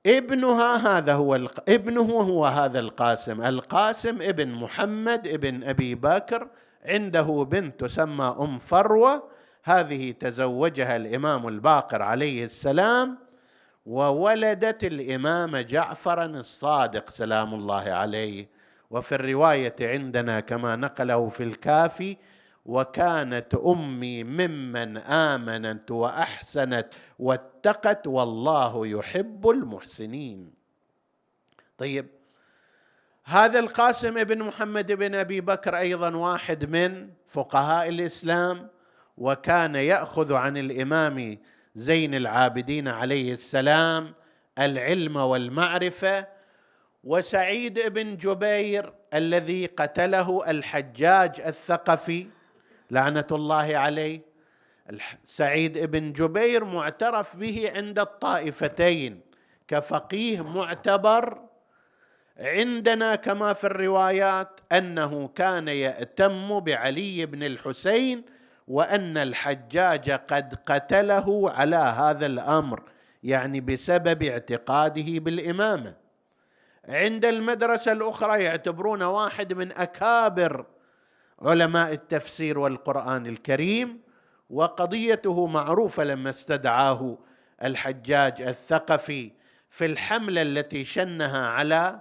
ابنها 0.06 0.98
هذا 0.98 1.14
هو. 1.14 1.36
ابنه 1.70 2.02
هو 2.02 2.46
هذا 2.46 2.80
القاسم. 2.80 3.42
القاسم 3.42 4.22
ابن 4.22 4.52
محمد 4.52 5.28
ابن 5.28 5.64
أبي 5.64 5.96
بكر 5.96 6.48
عنده 6.86 7.48
بنت 7.52 7.80
تسمى 7.80 8.36
أم 8.40 8.58
فروة. 8.58 9.30
هذه 9.64 10.12
تزوجها 10.12 10.96
الإمام 10.96 11.48
الباقر 11.48 12.02
عليه 12.02 12.44
السلام. 12.44 13.18
وولدت 13.86 14.84
الإمام 14.84 15.58
جعفرا 15.58 16.26
الصادق 16.26 17.10
سلام 17.10 17.54
الله 17.54 17.92
عليه. 17.92 18.50
وفي 18.90 19.16
الرواية 19.16 19.76
عندنا 19.82 20.40
كما 20.40 20.76
نقله 20.76 21.30
في 21.30 21.44
الكافي 21.44 22.18
وكانت 22.66 23.56
أمي 23.56 24.24
ممن 24.24 24.98
آمنت 24.98 25.92
وأحسنت 25.92 26.88
واتقت 27.20 28.08
والله 28.08 28.88
يحب 28.88 29.50
المحسنين. 29.50 30.54
طيب 31.78 32.08
هذا 33.26 33.60
القاسم 33.60 34.24
بن 34.24 34.40
محمد 34.44 34.92
بن 34.92 35.16
أبي 35.16 35.42
بكر 35.42 35.78
أيضا 35.78 36.16
واحد 36.16 36.70
من 36.70 37.10
فقهاء 37.28 37.90
الإسلام 37.90 38.70
وكان 39.18 39.76
يأخذ 39.76 40.34
عن 40.34 40.58
الإمام 40.58 41.38
زين 41.76 42.16
العابدين 42.16 42.88
عليه 42.88 43.34
السلام 43.34 44.14
العلم 44.60 45.16
والمعرفة. 45.16 46.28
وسعيد 47.04 47.94
بن 47.94 48.18
جبير 48.18 48.94
الذي 49.14 49.66
قتله 49.66 50.50
الحجاج 50.52 51.42
الثقفي 51.42 52.28
لعنة 52.92 53.28
الله 53.32 53.78
عليه. 53.78 54.22
سعيد 55.26 55.92
بن 55.92 56.14
جبير 56.14 56.66
معترف 56.66 57.36
به 57.36 57.72
عند 57.76 58.00
الطائفتين 58.00 59.22
كفقيه 59.68 60.42
معتبر. 60.42 61.42
عندنا 62.38 63.16
كما 63.16 63.54
في 63.54 63.64
الروايات 63.64 64.60
أنه 64.72 65.28
كان 65.28 65.68
يأتم 65.68 66.60
بعلي 66.60 67.26
بن 67.26 67.44
الحسين 67.44 68.24
وأن 68.68 69.18
الحجاج 69.18 70.12
قد 70.12 70.56
قتله 70.66 71.52
على 71.52 71.76
هذا 71.76 72.26
الأمر 72.26 72.84
يعني 73.24 73.62
بسبب 73.62 74.24
اعتقاده 74.24 75.20
بالإمامة. 75.20 75.96
عند 76.88 77.26
المدرسة 77.26 77.92
الأخرى 77.92 78.44
يعتبرون 78.44 79.04
واحد 79.04 79.54
من 79.54 79.72
أكابر 79.72 80.66
علماء 81.42 81.94
التفسير 81.94 82.60
والقرآن 82.60 83.26
الكريم 83.26 84.02
وقضيته 84.50 85.48
معروفة 85.48 86.04
لما 86.04 86.30
استدعاه 86.30 87.18
الحجاج 87.64 88.42
الثقفي 88.42 89.32
في 89.70 89.86
الحملة 89.86 90.42
التي 90.42 90.86
شنها 90.86 91.48
على 91.48 92.00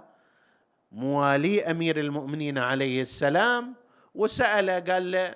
موالي 0.91 1.71
أمير 1.71 1.99
المؤمنين 1.99 2.57
عليه 2.57 3.01
السلام 3.01 3.75
وسأل 4.15 4.69
قال 4.69 5.11
له 5.11 5.35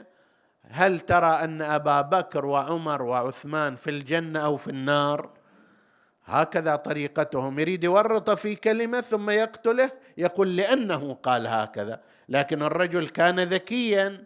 هل 0.70 1.00
ترى 1.00 1.30
أن 1.30 1.62
أبا 1.62 2.02
بكر 2.02 2.46
وعمر 2.46 3.02
وعثمان 3.02 3.76
في 3.76 3.90
الجنة 3.90 4.40
أو 4.40 4.58
في 4.58 4.68
النار؟ 4.68 5.30
هكذا 6.26 6.76
طريقتهم. 6.76 7.60
يريد 7.60 7.84
يورط 7.84 8.30
في 8.30 8.56
كلمة 8.56 9.02
ثم 9.02 9.30
يقتله 9.30 9.92
يقول 10.18 10.56
لأنه 10.58 11.14
قال 11.14 11.48
هكذا 11.48 12.02
لكن 12.30 12.64
الرجل 12.64 13.08
كان 13.08 13.40
ذكيا. 13.40 14.24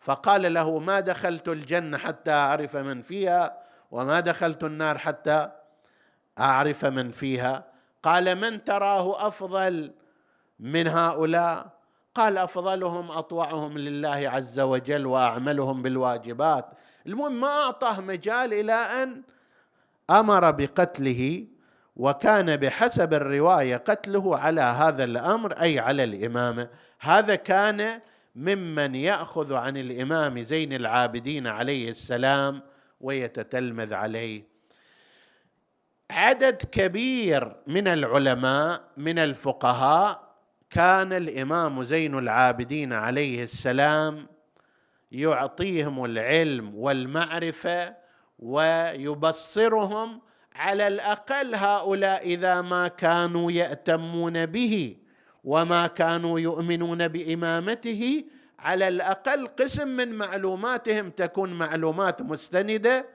فقال 0.00 0.54
له 0.54 0.78
ما 0.78 1.00
دخلت 1.00 1.48
الجنة 1.48 1.98
حتى 1.98 2.30
أعرف 2.30 2.76
من 2.76 3.02
فيها؟ 3.02 3.58
وما 3.90 4.20
دخلت 4.20 4.64
النار 4.64 4.98
حتى 4.98 5.50
أعرف 6.38 6.84
من 6.84 7.10
فيها؟ 7.10 7.64
قال 8.02 8.34
من 8.34 8.64
تراه 8.64 9.26
أفضل 9.26 9.92
من 10.60 10.88
هؤلاء؟ 10.88 11.73
قال 12.14 12.38
أفضلهم 12.38 13.10
أطوعهم 13.10 13.78
لله 13.78 14.28
عز 14.28 14.60
وجل 14.60 15.06
وأعملهم 15.06 15.82
بالواجبات. 15.82 16.66
المهم 17.06 17.40
ما 17.40 17.48
أعطاه 17.48 18.00
مجال 18.00 18.52
إلى 18.52 18.72
أن 18.72 19.22
أمر 20.10 20.50
بقتله 20.50 21.46
وكان 21.96 22.56
بحسب 22.56 23.14
الرواية 23.14 23.76
قتله 23.76 24.38
على 24.38 24.60
هذا 24.60 25.04
الأمر 25.04 25.52
أي 25.52 25.78
على 25.78 26.04
الإمامة. 26.04 26.68
هذا 27.00 27.34
كان 27.34 28.00
ممن 28.36 28.94
يأخذ 28.94 29.54
عن 29.54 29.76
الإمام 29.76 30.42
زين 30.42 30.72
العابدين 30.72 31.46
عليه 31.46 31.90
السلام 31.90 32.62
ويتتلمذ 33.00 33.94
عليه. 33.94 34.54
عدد 36.10 36.62
كبير 36.72 37.56
من 37.66 37.88
العلماء 37.88 38.80
من 38.96 39.18
الفقهاء 39.18 40.23
كان 40.70 41.12
الإمام 41.12 41.84
زين 41.84 42.18
العابدين 42.18 42.92
عليه 42.92 43.42
السلام 43.42 44.26
يعطيهم 45.12 46.04
العلم 46.04 46.74
والمعرفة 46.74 47.94
ويبصرهم 48.38 50.20
على 50.54 50.86
الأقل 50.86 51.54
هؤلاء 51.54 52.22
إذا 52.26 52.60
ما 52.60 52.88
كانوا 52.88 53.52
يأتمون 53.52 54.46
به 54.46 54.96
وما 55.44 55.86
كانوا 55.86 56.40
يؤمنون 56.40 57.08
بإمامته 57.08 58.24
على 58.58 58.88
الأقل 58.88 59.46
قسم 59.46 59.88
من 59.88 60.12
معلوماتهم 60.12 61.10
تكون 61.10 61.52
معلومات 61.52 62.22
مستندة 62.22 63.06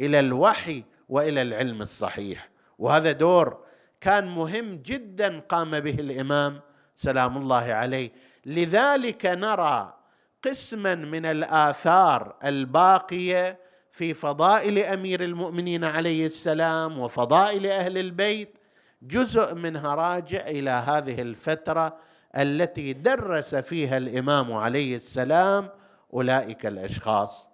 إلى 0.00 0.20
الوحي 0.20 0.84
وإلى 1.08 1.42
العلم 1.42 1.82
الصحيح. 1.82 2.48
وهذا 2.78 3.12
دور 3.12 3.64
كان 4.00 4.26
مهم 4.26 4.76
جدا 4.76 5.40
قام 5.40 5.80
به 5.80 5.94
الإمام 5.94 6.60
سلام 6.96 7.36
الله 7.36 7.72
عليه. 7.72 8.12
لذلك 8.46 9.26
نرى 9.26 9.94
قسما 10.42 10.94
من 10.94 11.26
الآثار 11.26 12.36
الباقية 12.44 13.58
في 13.92 14.14
فضائل 14.14 14.78
أمير 14.78 15.24
المؤمنين 15.24 15.84
عليه 15.84 16.26
السلام 16.26 16.98
وفضائل 16.98 17.66
أهل 17.66 17.98
البيت 17.98 18.58
جزء 19.02 19.54
منها 19.54 19.94
راجع 19.94 20.40
إلى 20.46 20.70
هذه 20.70 21.22
الفترة 21.22 21.96
التي 22.36 22.92
درس 22.92 23.54
فيها 23.54 23.96
الإمام 23.96 24.52
عليه 24.52 24.96
السلام 24.96 25.70
أولئك 26.14 26.66
الأشخاص. 26.66 27.48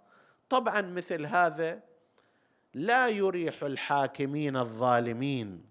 طبعا 0.48 0.80
مثل 0.80 1.26
هذا 1.26 1.80
لا 2.74 3.08
يريح 3.08 3.62
الحاكمين 3.62 4.56
الظالمين 4.56 5.64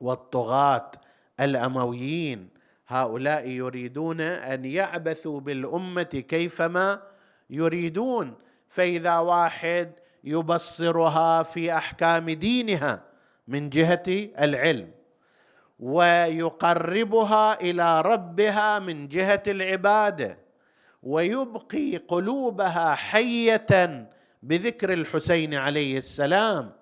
والطغاة 0.00 0.90
الأمويين 1.40 2.57
هؤلاء 2.88 3.48
يريدون 3.48 4.20
أن 4.20 4.64
يعبثوا 4.64 5.40
بالأمة 5.40 6.02
كيفما 6.02 7.02
يريدون 7.50 8.34
فإذا 8.68 9.18
واحد 9.18 9.92
يبصرها 10.24 11.42
في 11.42 11.72
أحكام 11.72 12.30
دينها 12.30 13.02
من 13.48 13.70
جهة 13.70 14.02
العلم 14.38 14.90
ويقربها 15.80 17.60
إلى 17.60 18.00
ربها 18.00 18.78
من 18.78 19.08
جهة 19.08 19.42
العبادة 19.46 20.38
ويبقي 21.02 21.96
قلوبها 21.96 22.94
حية 22.94 24.08
بذكر 24.42 24.92
الحسين 24.92 25.54
عليه 25.54 25.98
السلام 25.98 26.72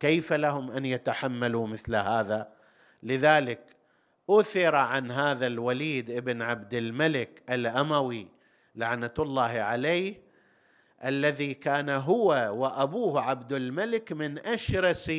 كيف 0.00 0.32
لهم 0.32 0.70
أن 0.70 0.84
يتحملوا 0.84 1.66
مثل 1.66 1.96
هذا؟ 1.96 2.48
لذلك 3.02 3.67
أثر 4.30 4.74
عن 4.74 5.10
هذا 5.10 5.46
الوليد 5.46 6.10
ابن 6.10 6.42
عبد 6.42 6.74
الملك 6.74 7.42
الأموي 7.50 8.28
لعنة 8.74 9.14
الله 9.18 9.60
عليه 9.60 10.20
الذي 11.04 11.54
كان 11.54 11.88
هو 11.90 12.50
وأبوه 12.54 13.20
عبد 13.20 13.52
الملك 13.52 14.12
من 14.12 14.38
أشرس 14.38 15.12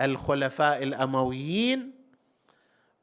الخلفاء 0.00 0.82
الأمويين. 0.82 2.00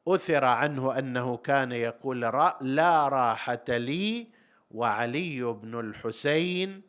أثر 0.08 0.44
عنه 0.44 0.98
أنه 0.98 1.36
كان 1.36 1.72
يقول 1.72 2.20
لا 2.60 3.08
راحة 3.08 3.64
لي 3.68 4.26
وعلي 4.70 5.42
بن 5.42 5.80
الحسين 5.80 6.82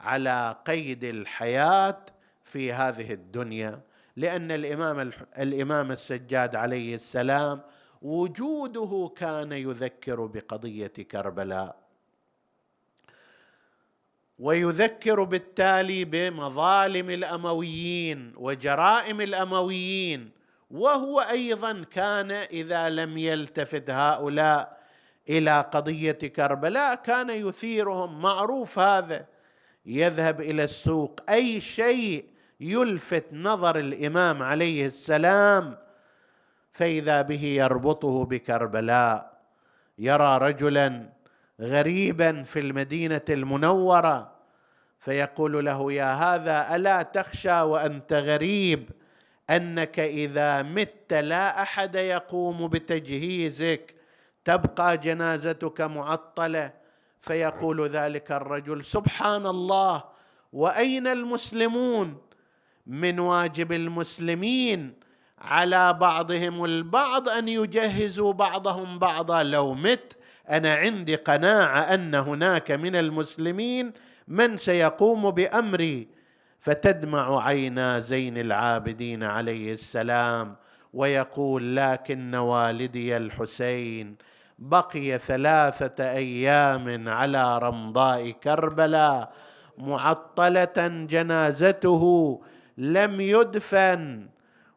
على 0.00 0.56
قيد 0.66 1.04
الحياة 1.04 2.06
في 2.44 2.72
هذه 2.72 3.12
الدنيا 3.12 3.80
لأن 4.16 4.50
الإمام 4.50 5.10
الإمام 5.38 5.92
السجاد 5.92 6.56
عليه 6.56 6.94
السلام 6.94 7.60
وجوده 8.02 9.12
كان 9.16 9.52
يذكر 9.52 10.26
بقضية 10.26 10.86
كربلاء. 10.86 11.76
ويذكر 14.38 15.24
بالتالي 15.24 16.04
بمظالم 16.04 17.10
الأمويين 17.10 18.32
وجرائم 18.36 19.20
الأمويين. 19.20 20.30
وهو 20.70 21.20
أيضا 21.20 21.84
كان 21.90 22.30
إذا 22.30 22.88
لم 22.88 23.18
يلتفت 23.18 23.90
هؤلاء 23.90 24.82
إلى 25.28 25.60
قضية 25.60 26.12
كربلاء 26.12 26.94
كان 26.94 27.30
يثيرهم. 27.30 28.22
معروف 28.22 28.78
هذا. 28.78 29.26
يذهب 29.86 30.40
إلى 30.40 30.64
السوق. 30.64 31.20
أي 31.30 31.60
شيء 31.60 32.24
يلفت 32.60 33.24
نظر 33.32 33.78
الإمام 33.78 34.42
عليه 34.42 34.86
السلام 34.86 35.78
فإذا 36.72 37.22
به 37.22 37.44
يربطه 37.44 38.24
بكربلاء 38.24 39.32
يرى 39.98 40.38
رجلا 40.38 41.08
غريبا 41.60 42.42
في 42.42 42.60
المدينة 42.60 43.20
المنورة 43.28 44.32
فيقول 44.98 45.64
له 45.64 45.92
يا 45.92 46.12
هذا 46.12 46.76
ألا 46.76 47.02
تخشى 47.02 47.60
وأنت 47.60 48.12
غريب؟ 48.12 48.90
أنك 49.50 50.00
إذا 50.00 50.62
مت 50.62 51.12
لا 51.12 51.62
أحد 51.62 51.94
يقوم 51.94 52.68
بتجهيزك 52.68 53.94
تبقى 54.44 54.98
جنازتك 54.98 55.80
معطلة. 55.80 56.72
فيقول 57.20 57.88
ذلك 57.88 58.32
الرجل 58.32 58.84
سبحان 58.84 59.46
الله 59.46 60.04
وأين 60.52 61.06
المسلمون؟ 61.06 62.20
من 62.86 63.18
واجب 63.20 63.72
المسلمين 63.72 64.94
على 65.42 65.92
بعضهم 65.92 66.64
البعض 66.64 67.28
أن 67.28 67.48
يجهزوا 67.48 68.32
بعضهم 68.32 68.98
بعضا. 68.98 69.42
لو 69.42 69.74
مت 69.74 70.16
أنا 70.50 70.74
عندي 70.74 71.14
قناعة 71.14 71.80
أن 71.80 72.14
هناك 72.14 72.70
من 72.70 72.96
المسلمين 72.96 73.92
من 74.28 74.56
سيقوم 74.56 75.30
بأمري. 75.30 76.08
فتدمع 76.60 77.46
عينا 77.46 78.00
زين 78.00 78.38
العابدين 78.38 79.22
عليه 79.22 79.74
السلام 79.74 80.56
ويقول 80.94 81.76
لكن 81.76 82.34
والدي 82.34 83.16
الحسين 83.16 84.16
بقي 84.58 85.18
ثلاثة 85.18 86.10
أيام 86.10 87.08
على 87.08 87.58
رمضاء 87.58 88.30
كربلاء. 88.30 89.32
معطلة 89.78 91.06
جنازته 91.10 92.40
لم 92.78 93.20
يدفن. 93.20 94.28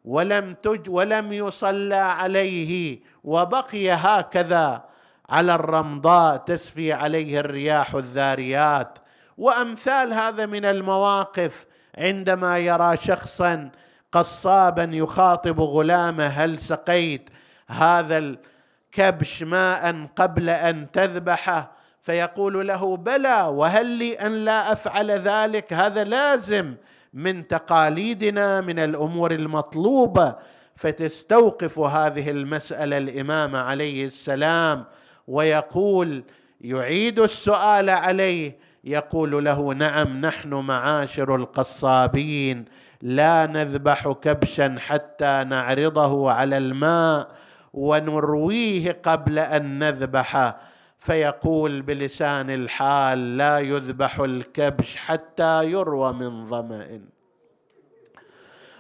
ولم 0.05 0.53
تج 0.53 0.89
ولم 0.89 1.33
يصلى 1.33 1.95
عليه 1.95 2.99
وبقي 3.23 3.91
هكذا 3.91 4.83
على 5.29 5.55
الرمضاء 5.55 6.37
تسفي 6.37 6.93
عليه 6.93 7.39
الرياح 7.39 7.95
الذاريات. 7.95 8.99
وأمثال 9.37 10.13
هذا 10.13 10.45
من 10.45 10.65
المواقف 10.65 11.65
عندما 11.97 12.57
يرى 12.57 12.97
شخصا 12.97 13.71
قصابا 14.11 14.89
يخاطب 14.93 15.59
غلامه 15.61 16.27
هل 16.27 16.59
سقيت 16.59 17.29
هذا 17.67 18.17
الكبش 18.17 19.43
ماء 19.43 20.07
قبل 20.15 20.49
أن 20.49 20.91
تذبحه؟ 20.91 21.71
فيقول 22.01 22.67
له 22.67 22.97
بلى 22.97 23.41
وهل 23.41 23.85
لي 23.85 24.13
أن 24.13 24.45
لا 24.45 24.71
أفعل 24.71 25.11
ذلك؟ 25.11 25.73
هذا 25.73 26.03
لازم 26.03 26.75
من 27.15 27.47
تقاليدنا 27.47 28.61
من 28.61 28.79
الأمور 28.79 29.31
المطلوبة 29.31 30.35
فتستوقف 30.75 31.79
هذه 31.79 32.31
المسألة 32.31 32.97
الإمام 32.97 33.55
عليه 33.55 34.05
السلام 34.05 34.85
ويقول 35.27 36.23
يعيد 36.61 37.19
السؤال 37.19 37.89
عليه 37.89 38.57
يقول 38.83 39.45
له 39.45 39.73
نعم 39.73 40.21
نحن 40.21 40.53
معاشر 40.53 41.35
القصابين 41.35 42.65
لا 43.01 43.45
نذبح 43.45 44.11
كبشا 44.11 44.75
حتى 44.79 45.43
نعرضه 45.47 46.31
على 46.31 46.57
الماء 46.57 47.27
ونرويه 47.73 48.99
قبل 49.03 49.39
أن 49.39 49.79
نذبحه. 49.79 50.59
فيقول 51.05 51.81
بلسان 51.81 52.49
الحال 52.49 53.37
لا 53.37 53.59
يذبح 53.59 54.19
الكبش 54.19 54.95
حتى 54.95 55.65
يروى 55.65 56.13
من 56.13 56.47
ظمأ. 56.47 57.01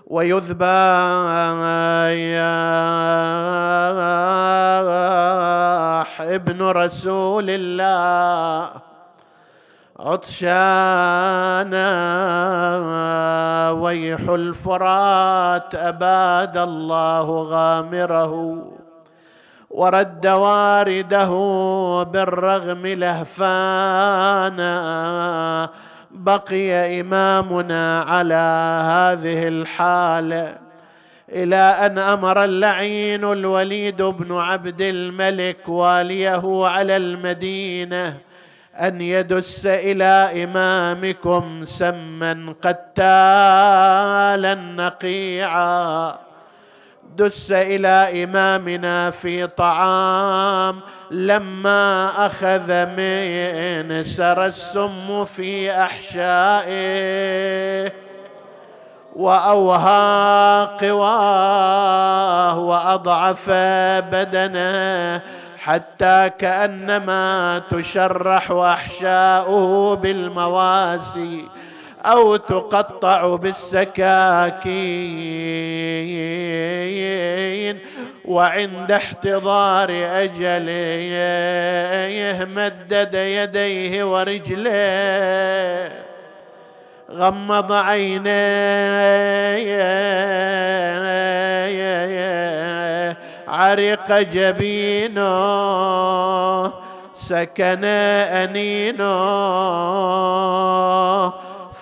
ويذبح 0.07 0.65
ابن 6.21 6.61
رسول 6.61 7.45
الله 7.49 8.71
عطشانا 9.99 10.51
ويح 13.71 14.29
الفرات 14.29 15.75
أباد 15.75 16.57
الله 16.57 17.43
غامره. 17.43 18.74
ورد 19.75 20.27
وارده 20.27 21.31
بالرغم 22.03 22.87
لهفانا. 22.87 24.75
بقي 26.11 27.01
إمامنا 27.01 28.01
على 28.01 28.45
هذه 28.85 29.47
الحاله 29.47 30.57
إلى 31.29 31.55
أن 31.55 31.97
أمر 31.99 32.43
اللعين 32.43 33.23
الوليد 33.23 34.01
بن 34.01 34.37
عبد 34.37 34.81
الملك 34.81 35.69
واليه 35.69 36.67
على 36.67 36.97
المدينة 36.97 38.17
أن 38.75 39.01
يدس 39.01 39.65
إلى 39.65 40.43
إمامكم 40.43 41.65
سما 41.65 42.55
قتالا 42.61 44.55
نقيعا. 44.55 46.24
دس 47.15 47.51
إلى 47.51 48.23
إمامنا 48.23 49.11
في 49.11 49.47
طعام 49.47 50.79
لما 51.11 52.09
أخذ 52.25 52.85
من 52.85 54.03
سر 54.03 54.45
السم 54.45 55.25
في 55.25 55.71
أحشائه. 55.71 56.75
وأوهى 59.15 60.69
قواه 60.81 62.59
وأضعف 62.59 63.49
بدنه 64.11 65.21
حتى 65.57 66.29
كأنما 66.39 67.61
تشرح 67.71 68.51
أحشاؤه 68.51 69.95
بالمواسي. 69.95 71.45
أو 72.11 72.35
تقطع 72.35 73.35
بالسكاكين 73.35 73.95
وعند 78.25 78.91
احتضار 78.91 79.89
اجله 79.91 80.75
مدد 82.55 83.13
يديه 83.13 84.03
ورجليه 84.03 85.91
غمض 87.11 87.71
عينيه 87.71 88.25
عرق 93.47 94.19
جبينه 94.19 95.25
سكن 97.15 97.85
أنينه 97.85 99.05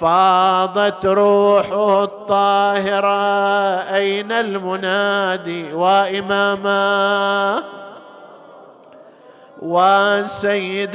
فاضت 0.03 1.05
روحه 1.05 2.03
الطاهرة 2.03 3.15
أين 3.95 4.31
المنادي 4.31 5.73
وإماما؟ 5.73 7.63
وسيداه 9.61 10.93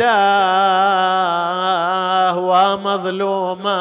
ومظلوما 2.39 3.77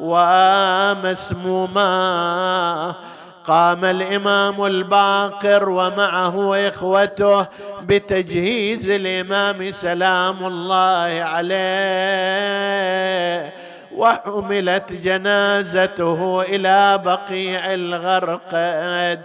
ومسموما. 0.00 1.84
قام 3.46 3.84
الإمام 3.84 4.66
الباقر 4.66 5.68
ومعه 5.68 6.68
إخوته 6.68 7.46
بتجهيز 7.82 8.88
الإمام 8.90 9.72
سلام 9.72 10.46
الله 10.46 11.22
عليه. 11.22 12.40
وحملت 14.00 14.92
جنازته 14.92 16.42
إلى 16.42 16.98
بقيع 17.04 17.74
الغرقد 17.74 19.20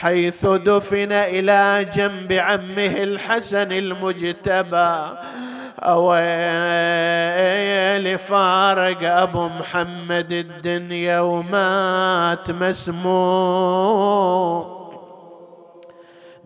حيث 0.00 0.46
دفن 0.46 1.12
إلى 1.12 1.86
جنب 1.96 2.32
عمه 2.32 3.02
الحسن 3.02 3.72
المجتبى. 3.72 4.94
أويلي 5.76 6.18
فارق 8.18 9.12
أبو 9.12 9.48
محمد 9.48 10.32
الدنيا 10.32 11.20
ومات 11.20 12.50
مسموم 12.50 13.96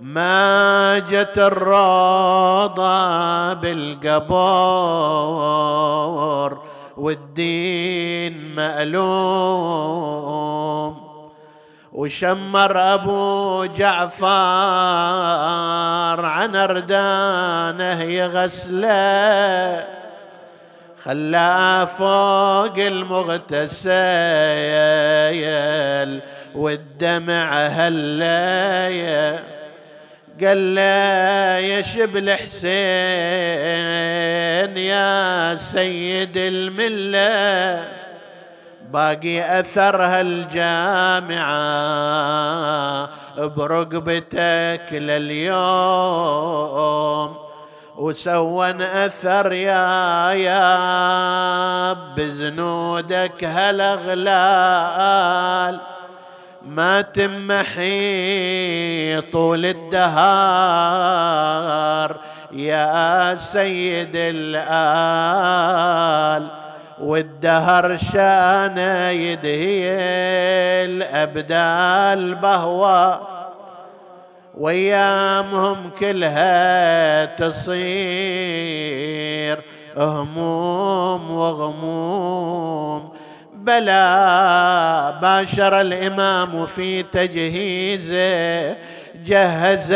ما 0.01 0.99
جت 0.99 1.39
الروضة 1.39 2.83
بالقبور. 3.53 4.31
والدين 7.01 8.55
مألوم. 8.55 10.21
وشمر 11.93 12.95
أبو 12.95 13.65
جعفر 13.65 14.27
عن 16.25 16.57
أردانه 16.57 18.03
يغسله. 18.03 19.85
خلاه 21.05 21.85
فوق 21.85 22.77
المغتسل 22.77 23.91
والدمع 26.55 27.53
هلايا 27.67 29.39
قال 30.45 30.75
له 30.75 30.81
يا 31.59 31.83
شبل 31.83 32.31
حسين 32.31 32.71
يا 34.77 35.57
سيد 35.57 36.37
الملة 36.37 37.89
باقي 38.91 39.61
أثرها 39.61 40.21
الجامعة 40.21 41.51
برقبتك 43.37 44.89
لليوم. 44.93 45.51
وسون 47.97 48.83
أثر 48.83 49.53
يا 49.53 50.33
يا 50.33 51.93
بزنودك 51.93 53.45
هالأغلال. 53.45 54.71
ما 56.63 57.01
تمحي 57.01 57.81
طول 59.21 59.67
الدهار 59.67 60.21
يا 62.53 63.35
سيد 63.35 64.13
الآل 64.15 64.61
والدهر 67.01 67.97
شان 67.97 68.79
يدهي 69.11 69.91
الأبدال 70.85 72.35
بهوى. 72.35 73.21
ويامهم 74.59 75.91
كلها 76.01 77.25
تصير 77.25 77.81
هموم 79.97 81.31
وغموم. 81.31 83.10
بلا 83.71 85.11
باشر 85.23 85.81
الإمام 85.81 86.67
في 86.67 87.03
تجهيزه 87.03 88.77
جهز 89.27 89.93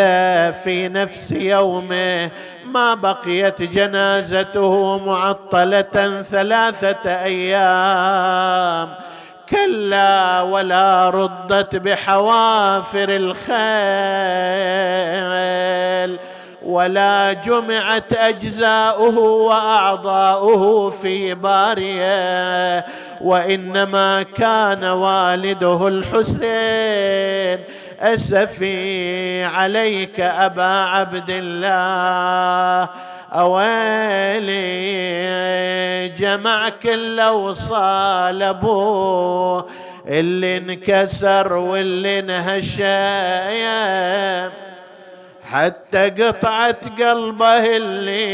في 0.64 0.89
نفس 0.89 1.33
يومه 1.33 2.31
ما 2.66 2.95
بقيت 2.95 3.62
جنازته 3.62 4.99
معطلة 4.99 6.22
ثلاثة 6.31 7.11
أيام 7.25 8.95
كلا 9.49 10.43
ولا 10.43 11.11
ردت 11.11 11.77
بحوافر 11.77 13.09
الخيل 13.09 13.55
ولا 16.65 17.33
جمعت 17.33 18.12
أجزاؤه 18.12 19.19
وأعضاؤه 19.19 20.91
في 20.91 21.35
باريه 21.35 22.87
وإنما 23.21 24.23
كان 24.23 24.85
والده 24.85 25.89
الحسين. 25.89 27.65
اسفي 28.01 29.45
عليك 29.45 30.21
أبا 30.21 30.62
عبد 30.62 31.31
الله 31.31 32.89
أويلي 33.33 34.65
جمع 36.09 36.69
كل 36.69 37.21
اوصال 37.21 38.43
ابوه 38.43 39.67
اللي 40.09 40.57
انكسر 40.57 41.53
واللي 41.53 42.19
انهشم 42.19 42.85
حتى 45.55 46.11
قطعة 46.11 46.77
قلبه 46.99 47.77
اللي 47.77 48.25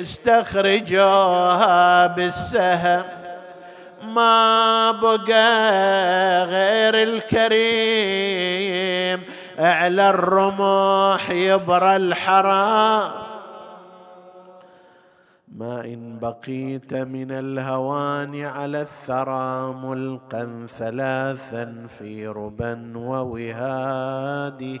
استخرجوها 0.00 2.06
بالسهم. 2.06 3.02
ما 4.04 4.90
بقى 4.90 6.44
غير 6.44 6.94
الكريم 7.08 9.22
على 9.58 10.10
الرمح 10.10 11.30
يبرى 11.30 11.96
الحرام. 11.96 13.10
ما 15.56 15.84
إن 15.84 16.18
بقيت 16.18 16.94
من 16.94 17.32
الهوان 17.32 18.44
على 18.44 18.80
الثرى 18.80 19.72
ملقا 19.72 20.66
ثلاثا 20.78 21.86
في 21.98 22.26
ربا 22.26 22.92
ووهاد 22.96 24.80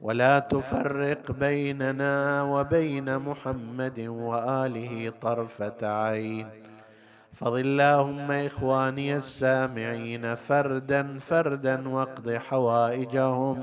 ولا 0.00 0.38
تفرق 0.38 1.32
بيننا 1.32 2.42
وبين 2.42 3.18
محمد 3.18 4.00
وآله 4.00 5.12
طرفة 5.20 5.80
عين. 5.82 6.48
فض 7.32 7.54
اللهم 7.54 8.30
إخواني 8.30 9.16
السامعين 9.16 10.34
فردا 10.34 11.18
فردا 11.18 11.88
واقض 11.88 12.30
حوائجهم. 12.30 13.56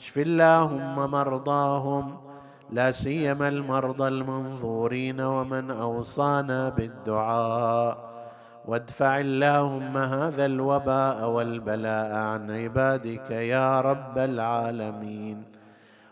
اشف 0.00 0.18
اللهم 0.18 1.10
مرضاهم. 1.10 2.16
لا 2.70 2.92
سيما 2.92 3.48
المرضى 3.48 4.08
المنظورين 4.08 5.20
ومن 5.20 5.70
أوصانا 5.70 6.68
بالدعاء. 6.68 8.08
وادفع 8.68 9.20
اللهم 9.20 9.96
هذا 9.96 10.44
الوباء 10.44 11.30
والبلاء 11.30 12.16
عن 12.16 12.50
عبادك 12.50 13.30
يا 13.30 13.80
رب 13.80 14.18
العالمين. 14.18 15.47